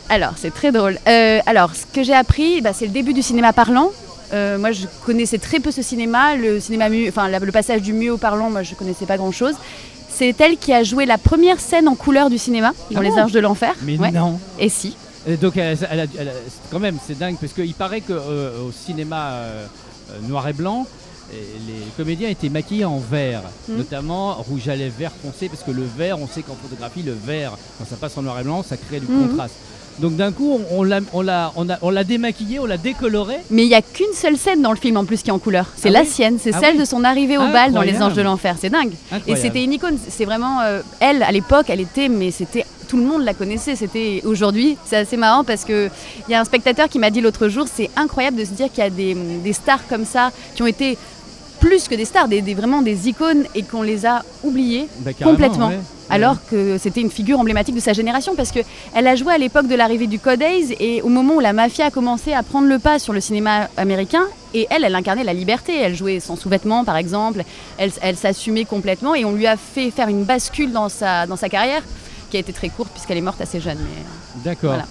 Alors, 0.08 0.32
c'est 0.36 0.52
très 0.52 0.72
drôle. 0.72 0.98
Euh, 1.08 1.40
alors, 1.46 1.74
ce 1.74 1.84
que 1.92 2.02
j'ai 2.02 2.14
appris, 2.14 2.60
bah, 2.60 2.72
c'est 2.74 2.86
le 2.86 2.92
début 2.92 3.12
du 3.12 3.22
cinéma 3.22 3.52
parlant. 3.52 3.90
Euh, 4.32 4.58
moi, 4.58 4.72
je 4.72 4.86
connaissais 5.04 5.38
très 5.38 5.60
peu 5.60 5.70
ce 5.70 5.82
cinéma. 5.82 6.34
Le, 6.36 6.58
cinéma 6.60 6.88
mu- 6.88 7.08
enfin, 7.08 7.28
la- 7.28 7.38
le 7.38 7.52
passage 7.52 7.82
du 7.82 7.92
muet 7.92 8.10
au 8.10 8.18
parlant, 8.18 8.50
moi, 8.50 8.62
je 8.62 8.74
connaissais 8.74 9.06
pas 9.06 9.16
grand-chose. 9.16 9.54
C'est 10.14 10.38
elle 10.41 10.56
qui 10.59 10.73
a 10.73 10.82
joué 10.85 11.06
la 11.06 11.19
première 11.19 11.59
scène 11.59 11.88
en 11.88 11.94
couleur 11.94 12.29
du 12.31 12.38
cinéma 12.38 12.73
dans 12.91 13.00
Ah 13.00 13.03
Les 13.03 13.11
bon 13.11 13.19
Arches 13.19 13.32
de 13.32 13.41
l'Enfer. 13.41 13.75
Mais 13.82 13.99
Ouais. 13.99 14.11
non 14.12 14.38
Et 14.59 14.69
si. 14.69 14.97
Et 15.26 15.37
donc, 15.37 15.56
elle 15.56 15.76
a- 15.85 15.87
elle 15.91 16.00
a- 16.00 16.05
elle 16.19 16.29
a- 16.29 16.32
c'est- 16.32 16.70
quand 16.70 16.81
même, 16.81 16.99
c'est 17.06 17.19
dingue 17.19 17.37
parce 17.41 17.53
qu'il 17.53 17.75
paraît 17.75 18.00
qu'au 18.03 18.73
cinéma 18.73 19.31
euh, 19.32 19.67
euh, 20.11 20.29
noir 20.29 20.47
et 20.49 20.53
blanc, 20.53 20.87
et 21.32 21.37
les 21.67 21.79
comédiens 21.97 22.29
étaient 22.29 22.49
maquillés 22.50 22.85
en 22.85 22.99
vert, 22.99 23.43
Mhm. 23.69 23.76
notamment 23.79 24.35
rouge 24.35 24.69
à 24.69 24.76
lèvres 24.76 24.94
vert 24.99 25.12
foncé, 25.25 25.49
parce 25.49 25.62
que 25.62 25.70
le 25.70 25.85
vert, 25.97 26.19
on 26.20 26.26
sait 26.29 26.43
qu'en 26.43 26.56
photographie, 26.61 27.03
le 27.03 27.14
vert, 27.25 27.53
quand 27.79 27.85
ça 27.88 27.97
passe 27.97 28.17
en 28.19 28.23
noir 28.23 28.38
et 28.41 28.43
blanc, 28.43 28.62
ça 28.62 28.76
crée 28.76 29.00
du 29.00 29.06
Mhm. 29.06 29.29
contraste. 29.29 29.55
Donc 29.98 30.16
d'un 30.16 30.32
coup, 30.32 30.58
on, 30.70 30.82
l'a 30.82 31.00
on 31.12 31.20
l'a- 31.22 31.52
on 31.56 31.68
a- 31.68 31.78
on 31.82 31.90
l'a 31.90 32.04
démaquillé, 32.04 32.58
on 32.58 32.66
l'a 32.66 32.76
décoloré. 32.78 33.36
Mais 33.50 33.64
il 33.64 33.68
n'y 33.68 33.74
a 33.74 33.82
qu'une 33.82 34.12
seule 34.14 34.36
scène 34.36 34.62
dans 34.62 34.70
le 34.72 34.78
film 34.78 34.96
en 34.96 35.04
plus 35.04 35.22
qui 35.22 35.28
est 35.30 35.32
en 35.32 35.38
couleur. 35.38 35.66
C'est 35.76 35.88
Ah 35.88 35.92
la 35.92 36.00
oui 36.02 36.06
sienne, 36.06 36.38
c'est 36.42 36.54
Ah 36.54 36.60
celle 36.60 36.74
oui 36.74 36.80
de 36.80 36.84
son 36.84 37.04
arrivée 37.04 37.36
au 37.38 37.48
bal 37.52 37.72
dans 37.72 37.82
Les. 37.82 38.00
Anges 38.02 38.14
de 38.14 38.22
l'Enfer. 38.22 38.56
C'est 38.58 38.70
dingue. 38.70 38.92
Et 39.26 39.36
c'était 39.36 39.62
une 39.62 39.72
icône. 39.74 39.98
C'est 40.08 40.24
vraiment 40.24 40.60
euh, 40.62 40.80
elle 41.00 41.22
à 41.22 41.30
l'époque, 41.30 41.66
elle 41.68 41.80
était, 41.80 42.08
mais 42.08 42.30
c'était 42.30 42.64
tout 42.88 42.96
le 42.96 43.04
monde 43.04 43.22
la 43.24 43.32
connaissait. 43.34 43.76
C'était 43.76 44.20
aujourd'hui, 44.24 44.76
c'est 44.84 44.96
assez 44.96 45.16
marrant 45.16 45.44
parce 45.44 45.64
que 45.64 45.88
il 46.28 46.32
y 46.32 46.34
a 46.34 46.40
un 46.40 46.44
spectateur 46.44 46.88
qui 46.88 46.99
m'a 46.99 47.11
dit 47.11 47.20
l'autre 47.20 47.49
jour, 47.49 47.66
c'est 47.72 47.88
incroyable 47.96 48.37
de 48.38 48.44
se 48.44 48.50
dire 48.50 48.68
qu'il 48.70 48.82
y 48.82 48.87
a 48.87 48.90
des, 48.90 49.14
des 49.14 49.52
stars 49.52 49.87
comme 49.88 50.04
ça 50.04 50.30
qui 50.54 50.62
ont 50.62 50.66
été 50.66 50.99
plus 51.62 51.87
que 51.88 51.95
des 51.95 52.04
stars, 52.04 52.26
des, 52.28 52.42
des- 52.42 52.54
vraiment 52.54 52.83
des 52.83 53.09
icônes 53.09 53.45
et 53.54 53.62
qu'on 53.62 53.83
les 53.83 54.04
a 54.04 54.23
oubliées 54.42 54.88
Bah, 55.00 55.12
complètement. 55.23 55.69
ouais. 55.69 55.78
alors 56.11 56.37
que 56.50 56.76
c'était 56.76 57.00
une 57.00 57.11
figure 57.11 57.38
emblématique 57.38 57.75
de 57.76 57.81
sa 57.81 57.92
génération 57.92 58.35
parce 58.35 58.50
que 58.50 58.59
elle 58.95 59.07
a 59.07 59.14
joué 59.16 59.33
à 59.33 59.38
l'époque 59.38 59.69
de 59.69 59.75
l'arrivée 59.76 60.09
du 60.09 60.19
Code 60.19 60.42
Ace 60.42 60.73
et 60.81 61.02
au 61.02 61.09
moment 61.09 61.35
où 61.35 61.40
la 61.40 61.52
mafia 61.52 61.87
a 61.87 61.90
commencé 61.90 62.33
à 62.33 62.42
prendre 62.42 62.66
le 62.69 62.78
pas 62.81 62.99
sur 62.99 63.12
le 63.12 63.21
cinéma 63.21 63.69
américain 63.76 64.25
et 64.54 64.66
elle 64.71 64.83
elle 64.85 64.95
incarnait 64.95 65.25
la 65.25 65.33
liberté 65.33 65.73
elle 65.78 65.95
jouait 65.95 66.19
sans 66.21 66.35
sous-vêtements 66.37 66.85
par 66.85 66.97
exemple 66.97 67.45
elle, 67.78 67.92
elle 68.02 68.16
s'assumait 68.16 68.64
complètement 68.64 69.14
et 69.14 69.25
on 69.25 69.33
lui 69.33 69.47
a 69.47 69.57
fait 69.57 69.90
faire 69.92 70.09
une 70.09 70.25
bascule 70.25 70.73
dans 70.73 70.88
sa, 70.88 71.26
dans 71.26 71.37
sa 71.37 71.49
carrière 71.49 71.83
qui 72.31 72.37
a 72.38 72.40
été 72.40 72.52
très 72.52 72.69
courte 72.71 72.90
puisqu'elle 72.92 73.19
est 73.19 73.23
morte 73.31 73.40
assez 73.40 73.61
jeune 73.61 73.78
mais 73.78 74.02
D'accord. 74.45 74.71
Voilà. 74.75 74.87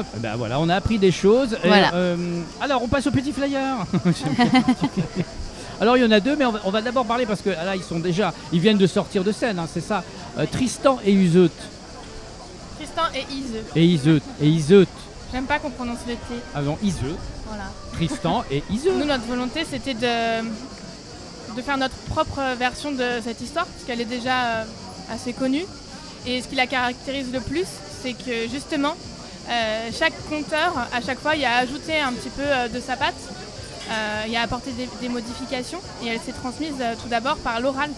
Hop, 0.00 0.06
ben 0.18 0.36
voilà, 0.36 0.60
on 0.60 0.68
a 0.68 0.76
appris 0.76 0.96
des 0.98 1.10
choses. 1.10 1.54
Et, 1.64 1.66
Voilà. 1.66 1.92
euh, 1.94 2.16
alors, 2.60 2.84
on 2.84 2.86
passe 2.86 3.04
au 3.08 3.10
petit 3.10 3.32
flyer. 3.32 3.84
Alors, 5.82 5.96
il 5.96 6.04
y 6.04 6.06
en 6.06 6.12
a 6.12 6.20
deux, 6.20 6.36
mais 6.36 6.44
on 6.44 6.52
va, 6.52 6.60
on 6.64 6.70
va 6.70 6.80
d'abord 6.80 7.04
parler 7.04 7.26
parce 7.26 7.40
que 7.40 7.50
là, 7.50 7.74
ils 7.74 7.82
sont 7.82 7.98
déjà, 7.98 8.32
ils 8.52 8.60
viennent 8.60 8.78
de 8.78 8.86
sortir 8.86 9.24
de 9.24 9.32
scène, 9.32 9.58
hein, 9.58 9.66
c'est 9.66 9.80
ça. 9.80 10.04
Euh, 10.38 10.46
Tristan 10.46 11.00
et 11.04 11.10
Iseut. 11.10 11.50
Tristan 12.76 13.02
et 13.12 13.34
Ise. 13.34 13.56
Et 13.74 13.84
Iseut. 13.84 14.22
Et 14.40 14.46
Iseut. 14.46 14.86
J'aime 15.32 15.46
pas 15.46 15.58
qu'on 15.58 15.70
prononce 15.70 15.98
le 16.06 16.12
T. 16.14 16.40
Ah 16.54 16.62
non, 16.62 16.78
Iseut. 16.84 17.16
Voilà. 17.48 17.64
Tristan 17.94 18.44
et 18.48 18.62
Iseut. 18.70 18.92
Nous, 18.96 19.04
notre 19.04 19.24
volonté, 19.24 19.66
c'était 19.68 19.94
de, 19.94 20.44
de 21.56 21.62
faire 21.62 21.78
notre 21.78 21.96
propre 22.10 22.40
version 22.56 22.92
de 22.92 23.18
cette 23.24 23.40
histoire, 23.40 23.66
parce 23.66 23.82
qu'elle 23.84 24.00
est 24.00 24.04
déjà 24.04 24.44
euh, 24.44 24.64
assez 25.12 25.32
connue. 25.32 25.66
Et 26.28 26.42
ce 26.42 26.46
qui 26.46 26.54
la 26.54 26.68
caractérise 26.68 27.32
le 27.32 27.40
plus, 27.40 27.66
c'est 28.04 28.12
que 28.12 28.48
justement, 28.48 28.94
euh, 29.50 29.90
chaque 29.98 30.14
conteur, 30.28 30.86
à 30.94 31.00
chaque 31.00 31.18
fois, 31.18 31.34
il 31.34 31.44
a 31.44 31.56
ajouté 31.56 31.98
un 31.98 32.12
petit 32.12 32.30
peu 32.30 32.44
de 32.72 32.80
sa 32.80 32.94
patte, 32.96 33.14
il 34.28 34.36
a 34.36 34.42
apporté 34.42 34.70
des, 34.72 34.88
des 35.00 35.08
modifications, 35.08 35.80
et 36.02 36.08
elle 36.08 36.20
s'est 36.20 36.32
transmise 36.32 36.74
euh, 36.80 36.94
tout 37.00 37.08
d'abord 37.08 37.36
par 37.38 37.60
l'oral. 37.60 37.90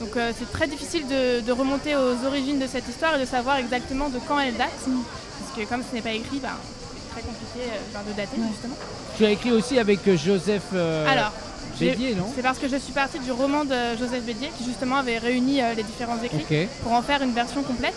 Donc 0.00 0.16
euh, 0.16 0.32
c'est 0.36 0.50
très 0.52 0.66
difficile 0.66 1.06
de, 1.06 1.40
de 1.40 1.52
remonter 1.52 1.94
aux 1.96 2.26
origines 2.26 2.58
de 2.58 2.66
cette 2.66 2.88
histoire 2.88 3.16
et 3.16 3.20
de 3.20 3.26
savoir 3.26 3.56
exactement 3.58 4.08
de 4.08 4.18
quand 4.26 4.38
elle 4.40 4.56
date, 4.56 4.70
parce 4.84 5.52
que 5.56 5.68
comme 5.68 5.82
ce 5.88 5.94
n'est 5.94 6.02
pas 6.02 6.12
écrit, 6.12 6.38
bah, 6.38 6.50
c'est 6.60 7.12
très 7.20 7.22
compliqué 7.22 7.60
euh, 7.68 7.78
ben, 7.94 8.00
de 8.10 8.16
dater 8.16 8.36
justement. 8.50 8.74
Tu 9.16 9.24
as 9.26 9.30
écrit 9.30 9.52
aussi 9.52 9.78
avec 9.78 10.00
euh, 10.08 10.16
Joseph 10.16 10.62
euh, 10.74 11.06
Alors, 11.06 11.30
Bédier, 11.78 12.14
non? 12.14 12.26
c'est 12.34 12.42
parce 12.42 12.58
que 12.58 12.68
je 12.68 12.76
suis 12.76 12.92
partie 12.92 13.18
du 13.18 13.30
roman 13.32 13.64
de 13.64 13.96
Joseph 13.98 14.22
Bédier 14.24 14.50
qui 14.58 14.64
justement 14.64 14.96
avait 14.96 15.18
réuni 15.18 15.62
euh, 15.62 15.74
les 15.74 15.82
différents 15.82 16.18
écrits 16.22 16.68
pour 16.82 16.92
en 16.92 17.02
faire 17.02 17.22
une 17.22 17.32
version 17.32 17.62
complète. 17.62 17.94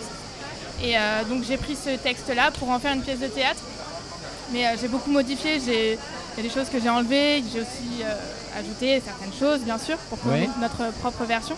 Et 0.83 0.97
euh, 0.97 1.23
donc 1.29 1.43
j'ai 1.47 1.57
pris 1.57 1.75
ce 1.75 1.91
texte-là 1.95 2.51
pour 2.51 2.69
en 2.69 2.79
faire 2.79 2.93
une 2.93 3.01
pièce 3.01 3.19
de 3.19 3.27
théâtre. 3.27 3.61
Mais 4.51 4.65
euh, 4.67 4.69
j'ai 4.79 4.87
beaucoup 4.89 5.09
modifié, 5.11 5.59
j'ai- 5.65 5.97
il 6.37 6.43
y 6.43 6.45
a 6.45 6.49
des 6.49 6.53
choses 6.53 6.69
que 6.69 6.81
j'ai 6.81 6.89
enlevées, 6.89 7.43
j'ai 7.51 7.61
aussi 7.61 8.03
euh, 8.03 8.59
ajouté 8.59 9.01
certaines 9.05 9.33
choses, 9.33 9.61
bien 9.61 9.77
sûr, 9.77 9.97
pour 9.97 10.33
ait 10.33 10.49
notre 10.59 10.91
propre 10.99 11.23
version. 11.23 11.55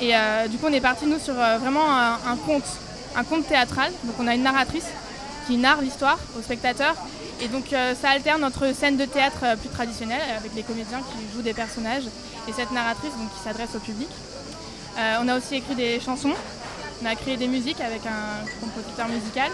Et 0.00 0.16
euh, 0.16 0.48
du 0.48 0.56
coup, 0.56 0.66
on 0.68 0.72
est 0.72 0.80
parti, 0.80 1.06
nous, 1.06 1.20
sur 1.20 1.38
euh, 1.38 1.58
vraiment 1.58 1.88
un, 1.88 2.14
un 2.26 2.36
conte, 2.36 2.66
un 3.14 3.22
conte 3.22 3.46
théâtral. 3.46 3.92
Donc 4.02 4.16
on 4.18 4.26
a 4.26 4.34
une 4.34 4.42
narratrice 4.42 4.86
qui 5.46 5.56
narre 5.56 5.80
l'histoire 5.80 6.18
aux 6.36 6.42
spectateurs. 6.42 6.96
Et 7.40 7.48
donc 7.48 7.72
euh, 7.72 7.94
ça 8.00 8.10
alterne 8.10 8.42
entre 8.42 8.74
scènes 8.74 8.96
de 8.96 9.04
théâtre 9.04 9.56
plus 9.60 9.68
traditionnelles, 9.68 10.22
avec 10.36 10.54
les 10.56 10.62
comédiens 10.62 10.98
qui 10.98 11.18
jouent 11.32 11.42
des 11.42 11.54
personnages, 11.54 12.04
et 12.48 12.52
cette 12.52 12.72
narratrice 12.72 13.12
donc, 13.12 13.32
qui 13.32 13.42
s'adresse 13.44 13.74
au 13.76 13.80
public. 13.80 14.08
On 15.20 15.26
a 15.28 15.36
aussi 15.36 15.56
écrit 15.56 15.74
des 15.74 15.98
chansons, 15.98 16.34
on 17.02 17.06
a 17.06 17.16
créé 17.16 17.36
des 17.36 17.48
musiques 17.48 17.80
avec 17.80 18.02
un 18.06 18.46
compositeur 18.60 19.08
musical, 19.08 19.50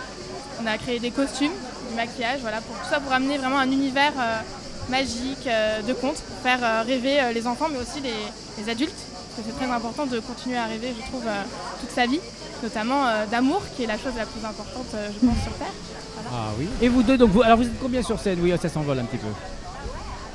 on 0.62 0.66
a 0.66 0.76
créé 0.76 0.98
des 0.98 1.10
costumes, 1.10 1.52
du 1.90 1.96
maquillage, 1.96 2.40
voilà, 2.40 2.60
pour 2.60 2.76
tout 2.76 2.88
ça 2.88 3.00
pour 3.00 3.12
amener 3.12 3.38
vraiment 3.38 3.58
un 3.58 3.70
univers 3.70 4.12
euh, 4.18 4.40
magique 4.88 5.46
euh, 5.46 5.82
de 5.82 5.92
contes, 5.92 6.20
pour 6.20 6.36
faire 6.42 6.58
euh, 6.62 6.82
rêver 6.82 7.18
les 7.34 7.46
enfants 7.46 7.66
mais 7.70 7.78
aussi 7.78 8.00
les, 8.00 8.14
les 8.58 8.70
adultes, 8.70 8.92
parce 8.94 9.46
que 9.46 9.52
c'est 9.52 9.64
très 9.64 9.72
important 9.72 10.06
de 10.06 10.20
continuer 10.20 10.56
à 10.56 10.66
rêver, 10.66 10.94
je 10.96 11.06
trouve, 11.08 11.24
toute 11.80 11.90
sa 11.90 12.06
vie, 12.06 12.20
notamment 12.62 13.04
d'amour, 13.30 13.62
qui 13.76 13.84
est 13.84 13.86
la 13.86 13.96
chose 13.96 14.12
la 14.16 14.26
plus 14.26 14.44
importante, 14.44 14.86
je 14.92 15.26
pense, 15.26 15.42
sur 15.42 15.52
Terre. 15.54 15.72
Ah 16.32 16.50
oui. 16.58 16.68
Et 16.82 16.88
vous 16.88 17.02
deux, 17.02 17.16
donc 17.16 17.30
vous, 17.30 17.42
alors 17.42 17.56
vous 17.56 17.64
êtes 17.64 17.80
combien 17.80 18.02
sur 18.02 18.18
scène? 18.18 18.38
Oui, 18.42 18.52
ça 18.60 18.68
s'envole 18.68 18.98
un 18.98 19.04
petit 19.04 19.18
peu. 19.18 19.28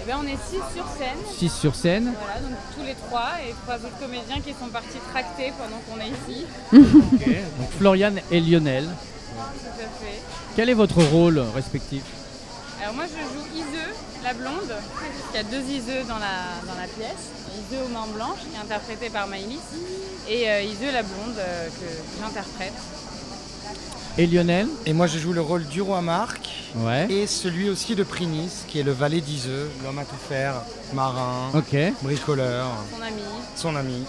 Eh 0.06 0.08
ben, 0.08 0.18
on 0.22 0.28
est 0.28 0.38
six 0.38 0.62
sur 0.74 0.86
scène. 0.98 1.18
6 1.36 1.50
sur 1.50 1.76
scène. 1.76 2.14
Voilà, 2.24 2.40
donc 2.40 2.58
tous 2.78 2.84
les 2.86 2.94
trois 2.94 3.32
et 3.48 3.54
trois 3.64 3.76
autres 3.76 4.00
comédiens 4.00 4.40
qui 4.40 4.52
sont 4.52 4.70
partis 4.72 5.00
tracter 5.12 5.52
pendant 5.58 5.82
qu'on 5.88 6.00
est 6.00 6.10
ici. 6.10 6.46
Donc 6.72 7.72
Floriane 7.80 8.20
et 8.30 8.40
Lionel. 8.40 8.86
Tout 8.86 9.82
à 9.82 10.06
fait. 10.06 10.15
Quel 10.56 10.70
est 10.70 10.74
votre 10.74 11.04
rôle 11.04 11.40
respectif 11.54 12.04
Alors 12.82 12.94
moi 12.96 13.06
je 13.06 13.12
joue 13.14 13.46
Iseu, 13.56 13.94
la 14.24 14.34
blonde. 14.34 14.74
Il 15.34 15.36
y 15.36 15.40
a 15.40 15.44
deux 15.44 15.62
Iseux 15.70 16.04
dans 16.08 16.18
la, 16.20 16.62
dans 16.66 16.80
la 16.80 16.88
pièce. 16.88 17.32
Iseu 17.70 17.82
aux 17.86 17.90
mains 17.90 18.08
blanches 18.14 18.40
qui 18.50 18.56
est 18.56 18.60
interprétée 18.62 19.10
par 19.10 19.28
Maïlis 19.28 19.60
et 20.30 20.50
euh, 20.50 20.62
Iseu 20.62 20.92
la 20.94 21.04
blonde 21.04 21.36
euh, 21.38 21.68
que 21.68 22.22
j'interprète. 22.22 22.74
Et 24.18 24.28
Lionel 24.28 24.68
Et 24.86 24.94
moi, 24.94 25.08
je 25.08 25.20
joue 25.20 25.34
le 25.34 25.42
rôle 25.42 25.66
du 25.66 25.82
roi 25.82 26.02
Marc 26.02 26.50
Ouais. 26.78 27.08
et 27.10 27.26
celui 27.26 27.70
aussi 27.70 27.96
de 27.96 28.04
Prinis, 28.04 28.52
qui 28.68 28.80
est 28.80 28.84
le 28.84 28.92
valet 28.92 29.22
d'Iseux, 29.22 29.70
l'homme 29.84 29.98
à 30.00 30.04
tout 30.04 30.16
faire, 30.28 30.56
marin, 30.94 31.50
Ok. 31.54 31.74
bricoleur, 32.02 32.66
Son 32.94 33.02
ami. 33.02 33.22
son 33.56 33.76
ami. 33.78 34.04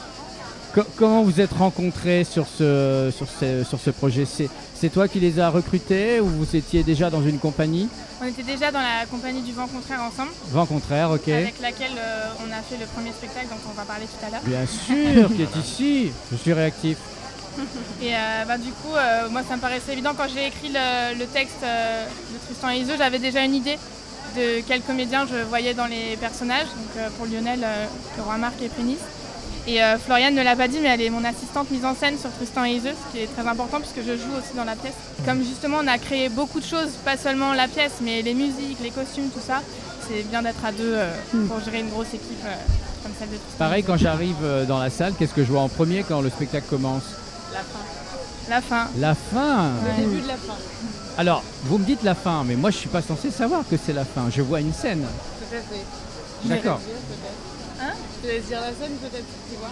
Co- 0.76 0.84
comment 0.96 1.22
vous 1.22 1.40
êtes 1.40 1.52
rencontrés 1.54 2.22
sur 2.24 2.46
ce, 2.46 3.10
sur 3.16 3.26
ce, 3.40 3.64
sur 3.64 3.80
ce 3.80 3.90
projet? 3.90 4.26
C'est 4.26 4.48
c'est 4.78 4.90
toi 4.90 5.08
qui 5.08 5.18
les 5.20 5.40
as 5.40 5.48
recrutés 5.48 6.20
ou 6.20 6.26
vous 6.26 6.54
étiez 6.54 6.82
déjà 6.82 7.08
dans 7.08 7.22
une 7.22 7.38
compagnie? 7.38 7.88
On 8.22 8.26
était 8.26 8.42
déjà 8.42 8.70
dans 8.70 8.80
la 8.80 9.06
compagnie 9.10 9.40
du 9.40 9.52
vent 9.52 9.66
contraire 9.66 10.00
ensemble, 10.02 10.30
Vent 10.50 10.66
contraire, 10.66 11.10
ok. 11.10 11.28
avec 11.28 11.58
laquelle 11.62 11.92
euh, 11.98 12.26
on 12.46 12.52
a 12.52 12.60
fait 12.60 12.76
le 12.78 12.84
premier 12.86 13.10
spectacle 13.12 13.46
dont 13.48 13.70
on 13.70 13.74
va 13.74 13.84
parler 13.84 14.04
tout 14.04 14.26
à 14.26 14.30
l'heure. 14.30 14.42
Bien 14.44 14.66
sûr, 14.66 15.28
qui 15.34 15.42
est 15.42 15.56
ici. 15.64 16.12
Je 16.30 16.36
suis 16.36 16.52
réactif. 16.52 16.98
Et 18.02 18.14
euh, 18.14 18.44
bah, 18.46 18.58
du 18.58 18.70
coup, 18.70 18.94
euh, 18.94 19.30
moi, 19.30 19.40
ça 19.48 19.56
me 19.56 19.62
paraissait 19.62 19.94
évident 19.94 20.12
quand 20.14 20.28
j'ai 20.28 20.46
écrit 20.46 20.68
le, 20.74 21.18
le 21.18 21.24
texte 21.24 21.62
euh, 21.64 22.04
de 22.06 22.38
Tristan 22.44 22.70
et 22.70 22.76
Iseult, 22.80 22.96
j'avais 22.98 23.18
déjà 23.18 23.42
une 23.42 23.54
idée 23.54 23.78
de 24.36 24.60
quel 24.68 24.82
comédien 24.82 25.26
je 25.26 25.42
voyais 25.48 25.72
dans 25.72 25.86
les 25.86 26.16
personnages. 26.20 26.66
Donc 26.66 26.96
euh, 26.98 27.08
pour 27.16 27.24
Lionel, 27.26 27.60
euh, 27.64 27.86
le 28.18 28.22
roi 28.22 28.36
Marc 28.36 28.60
et 28.62 28.68
Prénis. 28.68 28.98
Et 29.66 29.82
euh, 29.82 29.98
Floriane 29.98 30.34
ne 30.34 30.42
l'a 30.42 30.54
pas 30.54 30.68
dit, 30.68 30.78
mais 30.80 30.88
elle 30.88 31.00
est 31.02 31.10
mon 31.10 31.24
assistante 31.24 31.70
mise 31.72 31.84
en 31.84 31.94
scène 31.94 32.16
sur 32.18 32.30
Tristan 32.30 32.64
et 32.64 32.72
Iseult, 32.72 32.94
ce 32.94 33.12
qui 33.16 33.24
est 33.24 33.26
très 33.26 33.46
important 33.46 33.78
puisque 33.80 34.06
je 34.06 34.16
joue 34.16 34.32
aussi 34.38 34.56
dans 34.56 34.64
la 34.64 34.76
pièce. 34.76 34.94
Comme 35.24 35.42
justement, 35.42 35.78
on 35.82 35.86
a 35.88 35.98
créé 35.98 36.28
beaucoup 36.28 36.60
de 36.60 36.64
choses, 36.64 36.90
pas 37.04 37.16
seulement 37.16 37.52
la 37.52 37.66
pièce, 37.66 37.94
mais 38.00 38.22
les 38.22 38.34
musiques, 38.34 38.78
les 38.80 38.90
costumes, 38.90 39.28
tout 39.30 39.40
ça. 39.44 39.62
C'est 40.08 40.22
bien 40.30 40.42
d'être 40.42 40.64
à 40.64 40.70
deux 40.70 40.94
euh, 40.94 41.10
pour 41.48 41.58
gérer 41.60 41.80
une 41.80 41.88
grosse 41.88 42.14
équipe 42.14 42.44
euh, 42.44 42.54
comme 43.02 43.12
celle 43.18 43.28
de 43.30 43.36
Tristan. 43.36 43.58
Pareil, 43.58 43.82
quand 43.82 43.96
j'arrive 43.96 44.36
dans 44.68 44.78
la 44.78 44.88
salle, 44.90 45.14
qu'est-ce 45.18 45.34
que 45.34 45.42
je 45.44 45.50
vois 45.50 45.62
en 45.62 45.68
premier 45.68 46.04
quand 46.04 46.20
le 46.20 46.30
spectacle 46.30 46.66
commence? 46.70 47.02
La 47.52 47.58
fin. 47.58 47.80
La 48.48 48.60
fin. 48.60 48.88
La 48.98 49.14
fin 49.14 49.70
Le 49.84 50.04
début 50.04 50.20
de 50.22 50.28
la 50.28 50.34
fin. 50.34 50.54
Alors, 51.18 51.42
vous 51.64 51.78
me 51.78 51.84
dites 51.84 52.04
la 52.04 52.14
fin, 52.14 52.44
mais 52.44 52.54
moi 52.54 52.70
je 52.70 52.76
suis 52.76 52.88
pas 52.88 53.02
censé 53.02 53.32
savoir 53.32 53.62
que 53.68 53.76
c'est 53.76 53.94
la 53.94 54.04
fin. 54.04 54.26
Je 54.30 54.42
vois 54.42 54.60
une 54.60 54.72
scène. 54.72 55.02
Tout 55.02 55.56
à 55.56 55.58
fait. 55.58 55.84
D'accord. 56.44 56.80
Je 58.26 58.30
te 58.30 58.34
laisse 58.34 58.46
dire, 58.46 58.46
peut-être. 58.46 58.46
Je 58.46 58.46
te 58.46 58.46
laisse 58.46 58.46
dire 58.46 58.60
la 58.60 58.66
scène 58.86 58.96
peut-être, 58.98 59.24
tu 59.50 59.56
vois. 59.58 59.70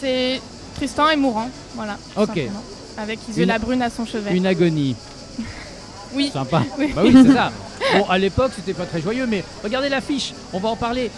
C'est 0.00 0.40
Tristan 0.76 1.08
est 1.08 1.16
mourant, 1.16 1.48
voilà. 1.74 1.96
Ok. 2.16 2.26
simplement. 2.28 2.62
Avec 2.98 3.18
Iseult 3.28 3.42
Une- 3.42 3.48
la 3.48 3.58
brune 3.58 3.82
à 3.82 3.90
son 3.90 4.04
chevet. 4.06 4.34
Une 4.36 4.46
agonie. 4.46 4.96
Oui. 6.14 6.30
Sympa. 6.32 6.62
Oui. 6.78 6.92
Bah 6.94 7.02
oui, 7.04 7.12
c'est 7.12 7.32
ça. 7.34 7.52
Bon, 7.98 8.04
à 8.08 8.16
l'époque, 8.16 8.52
c'était 8.56 8.72
pas 8.72 8.86
très 8.86 9.02
joyeux, 9.02 9.26
mais 9.26 9.44
regardez 9.62 9.88
l'affiche. 9.88 10.32
On 10.52 10.58
va 10.60 10.70
en 10.70 10.76
parler. 10.76 11.10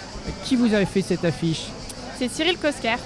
Qui 0.44 0.56
vous 0.56 0.74
avez 0.74 0.86
fait 0.86 1.02
cette 1.02 1.24
affiche? 1.24 1.66
C'est 2.18 2.28
Cyril 2.32 2.58
Kosker. 2.58 2.96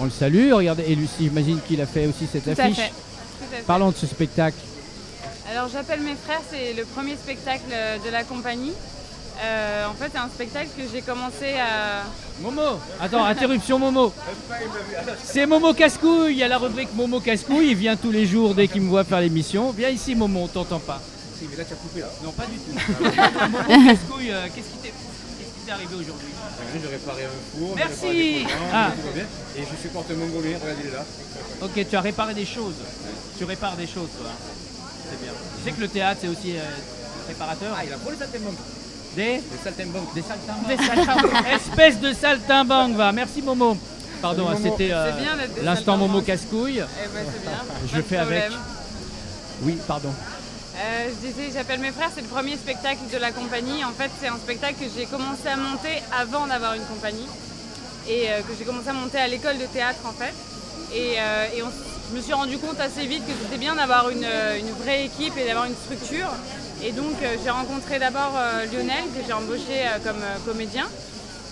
On 0.00 0.04
le 0.04 0.10
salue. 0.10 0.52
Regardez, 0.52 0.84
et 0.88 0.94
Lucie, 0.94 1.12
j'imagine 1.20 1.60
qu'il 1.68 1.80
a 1.80 1.86
fait 1.86 2.06
aussi 2.06 2.26
cette 2.30 2.44
Tout 2.44 2.50
à 2.60 2.64
affiche. 2.64 2.76
fait. 2.78 2.88
Tout 2.88 3.44
à 3.52 3.56
fait. 3.58 3.62
Parlons 3.66 3.90
de 3.90 3.96
ce 3.96 4.06
spectacle. 4.06 4.56
Alors 5.52 5.68
j'appelle 5.72 6.00
mes 6.00 6.14
frères, 6.16 6.40
c'est 6.50 6.72
le 6.72 6.84
premier 6.84 7.14
spectacle 7.16 7.64
de 8.04 8.10
la 8.10 8.24
compagnie. 8.24 8.72
Euh, 9.42 9.86
en 9.86 9.94
fait 9.94 10.10
c'est 10.12 10.18
un 10.18 10.28
spectacle 10.28 10.68
que 10.76 10.82
j'ai 10.92 11.00
commencé 11.00 11.54
à... 11.58 12.02
Momo 12.42 12.78
Attends, 13.00 13.24
interruption 13.24 13.78
Momo. 13.78 14.12
C'est 15.24 15.46
Momo 15.46 15.72
Cascouille. 15.74 16.32
Il 16.32 16.38
y 16.38 16.42
a 16.42 16.48
la 16.48 16.58
rubrique 16.58 16.88
Momo 16.94 17.20
Cascouille. 17.20 17.70
Il 17.70 17.76
vient 17.76 17.96
tous 17.96 18.10
les 18.10 18.26
jours 18.26 18.54
dès 18.54 18.68
qu'il 18.68 18.82
me 18.82 18.88
voit 18.88 19.04
faire 19.04 19.20
l'émission. 19.20 19.70
Viens 19.72 19.88
ici 19.88 20.14
Momo, 20.14 20.40
on 20.44 20.48
t'entend 20.48 20.78
pas. 20.78 21.00
Si, 21.38 21.46
mais 21.50 21.56
là 21.56 21.64
tu 21.64 21.72
as 21.72 21.76
coupé 21.76 22.00
là. 22.00 22.06
Non, 22.22 22.32
pas 22.32 22.44
du 22.46 22.58
tout. 22.58 22.72
Momo 23.68 23.86
Cascouille, 23.88 24.30
euh, 24.30 24.46
qu'est-ce 24.54 24.66
qui 24.68 24.76
t'est 24.82 24.88
qu'est-ce 24.88 25.54
qui 25.54 25.60
t'est 25.66 25.72
arrivé 25.72 25.94
aujourd'hui? 25.94 26.28
J'ai 26.82 26.88
réparé 26.88 27.24
un 27.24 27.58
four, 27.58 27.74
Merci. 27.76 28.12
des 28.12 28.42
courants, 28.44 28.70
Ah. 28.72 28.90
Et 29.56 29.60
je 29.62 29.82
supporte 29.82 30.10
mongolien, 30.10 30.58
regardez, 30.62 30.82
il 30.84 30.88
est 30.90 30.92
là. 30.92 31.04
Ok, 31.62 31.86
tu 31.88 31.96
as 31.96 32.00
réparé 32.00 32.34
des 32.34 32.44
choses. 32.46 32.74
Tu 33.38 33.44
répares 33.44 33.76
des 33.76 33.86
choses, 33.86 34.08
toi. 34.18 34.30
C'est 35.10 35.20
bien. 35.22 35.32
Tu 35.58 35.64
sais 35.64 35.72
que 35.76 35.80
le 35.80 35.88
théâtre, 35.88 36.20
c'est 36.22 36.28
aussi 36.28 36.56
euh, 36.56 36.60
réparateur. 37.28 37.74
Ah, 37.76 37.84
il 37.84 37.92
a 37.92 37.96
pris 37.96 38.10
les 38.16 38.22
Des 39.24 39.42
saltimbanques. 39.62 40.14
Des 40.14 40.22
saltimbanques. 40.22 40.66
Des 40.68 40.76
saltimbanques. 40.76 41.44
Espèce 41.54 42.00
de 42.00 42.12
saltimbanque, 42.12 42.94
va. 42.96 43.12
Merci 43.12 43.42
Momo. 43.42 43.76
Pardon, 44.22 44.46
Salut, 44.48 44.58
Momo. 44.62 44.76
c'était 44.78 44.92
euh, 44.92 45.10
C'est 45.16 45.22
bien 45.22 45.36
d'être 45.36 45.54
des 45.54 45.62
l'instant 45.62 45.96
Momo 45.96 46.18
saltimbanques. 46.20 46.26
Cascouille. 46.26 46.78
Eh 46.78 47.08
ben 47.14 47.24
c'est 47.32 47.42
bien. 47.42 47.58
Je 47.86 47.90
Pas 47.92 47.96
de 47.98 48.02
fais 48.02 48.16
avec. 48.16 48.40
problème. 48.44 48.60
Oui, 49.62 49.78
pardon. 49.86 50.12
Euh, 50.82 51.08
je 51.10 51.26
disais, 51.28 51.50
j'appelle 51.52 51.80
mes 51.80 51.92
frères, 51.92 52.10
c'est 52.14 52.22
le 52.22 52.26
premier 52.28 52.56
spectacle 52.56 53.00
de 53.12 53.18
la 53.18 53.32
compagnie. 53.32 53.84
En 53.84 53.90
fait, 53.92 54.10
c'est 54.20 54.28
un 54.28 54.36
spectacle 54.38 54.74
que 54.80 54.86
j'ai 54.96 55.04
commencé 55.04 55.46
à 55.52 55.56
monter 55.56 56.02
avant 56.18 56.46
d'avoir 56.46 56.72
une 56.74 56.84
compagnie 56.84 57.26
et 58.08 58.30
euh, 58.30 58.38
que 58.40 58.54
j'ai 58.58 58.64
commencé 58.64 58.88
à 58.88 58.94
monter 58.94 59.18
à 59.18 59.28
l'école 59.28 59.58
de 59.58 59.66
théâtre 59.66 60.00
en 60.06 60.12
fait. 60.12 60.32
Et, 60.94 61.16
euh, 61.20 61.46
et 61.54 61.62
on 61.62 61.68
s- 61.68 61.74
je 62.10 62.16
me 62.16 62.22
suis 62.22 62.32
rendu 62.32 62.56
compte 62.58 62.80
assez 62.80 63.06
vite 63.06 63.24
que 63.26 63.32
c'était 63.42 63.58
bien 63.58 63.74
d'avoir 63.76 64.08
une, 64.08 64.24
euh, 64.24 64.58
une 64.58 64.70
vraie 64.82 65.04
équipe 65.04 65.36
et 65.36 65.44
d'avoir 65.46 65.66
une 65.66 65.74
structure. 65.76 66.28
Et 66.82 66.92
donc, 66.92 67.12
euh, 67.22 67.36
j'ai 67.42 67.50
rencontré 67.50 67.98
d'abord 67.98 68.32
euh, 68.36 68.64
Lionel, 68.72 69.04
que 69.14 69.20
j'ai 69.26 69.34
embauché 69.34 69.84
euh, 69.84 69.98
comme 70.02 70.22
comédien. 70.46 70.86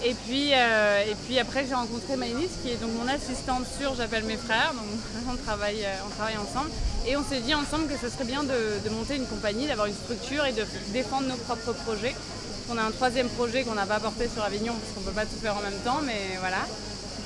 Et 0.02 0.14
puis, 0.14 0.52
et 0.52 1.14
puis 1.26 1.40
après, 1.40 1.66
j'ai 1.66 1.74
rencontré 1.74 2.14
Maïlis, 2.14 2.50
qui 2.62 2.70
est 2.70 2.76
donc 2.76 2.90
mon 2.92 3.08
assistante 3.08 3.64
sur 3.66 3.96
J'appelle 3.96 4.22
mes 4.22 4.36
frères. 4.36 4.72
Donc, 4.72 5.00
on 5.28 5.34
travaille, 5.44 5.84
on 6.06 6.10
travaille 6.14 6.36
ensemble. 6.36 6.70
Et 7.04 7.16
on 7.16 7.24
s'est 7.24 7.40
dit 7.40 7.52
ensemble 7.52 7.88
que 7.88 7.98
ce 7.98 8.08
serait 8.08 8.24
bien 8.24 8.44
de, 8.44 8.88
monter 8.90 9.16
une 9.16 9.26
compagnie, 9.26 9.66
d'avoir 9.66 9.88
une 9.88 9.94
structure 9.94 10.46
et 10.46 10.52
de 10.52 10.62
défendre 10.92 11.26
nos 11.26 11.36
propres 11.36 11.72
projets. 11.72 12.14
On 12.70 12.78
a 12.78 12.82
un 12.82 12.92
troisième 12.92 13.28
projet 13.30 13.64
qu'on 13.64 13.74
n'a 13.74 13.86
pas 13.86 13.98
porté 13.98 14.28
sur 14.32 14.44
Avignon, 14.44 14.74
parce 14.74 14.92
qu'on 14.94 15.00
ne 15.00 15.06
peut 15.06 15.18
pas 15.18 15.26
tout 15.26 15.40
faire 15.42 15.56
en 15.56 15.62
même 15.62 15.80
temps, 15.84 15.98
mais 16.06 16.38
voilà. 16.38 16.62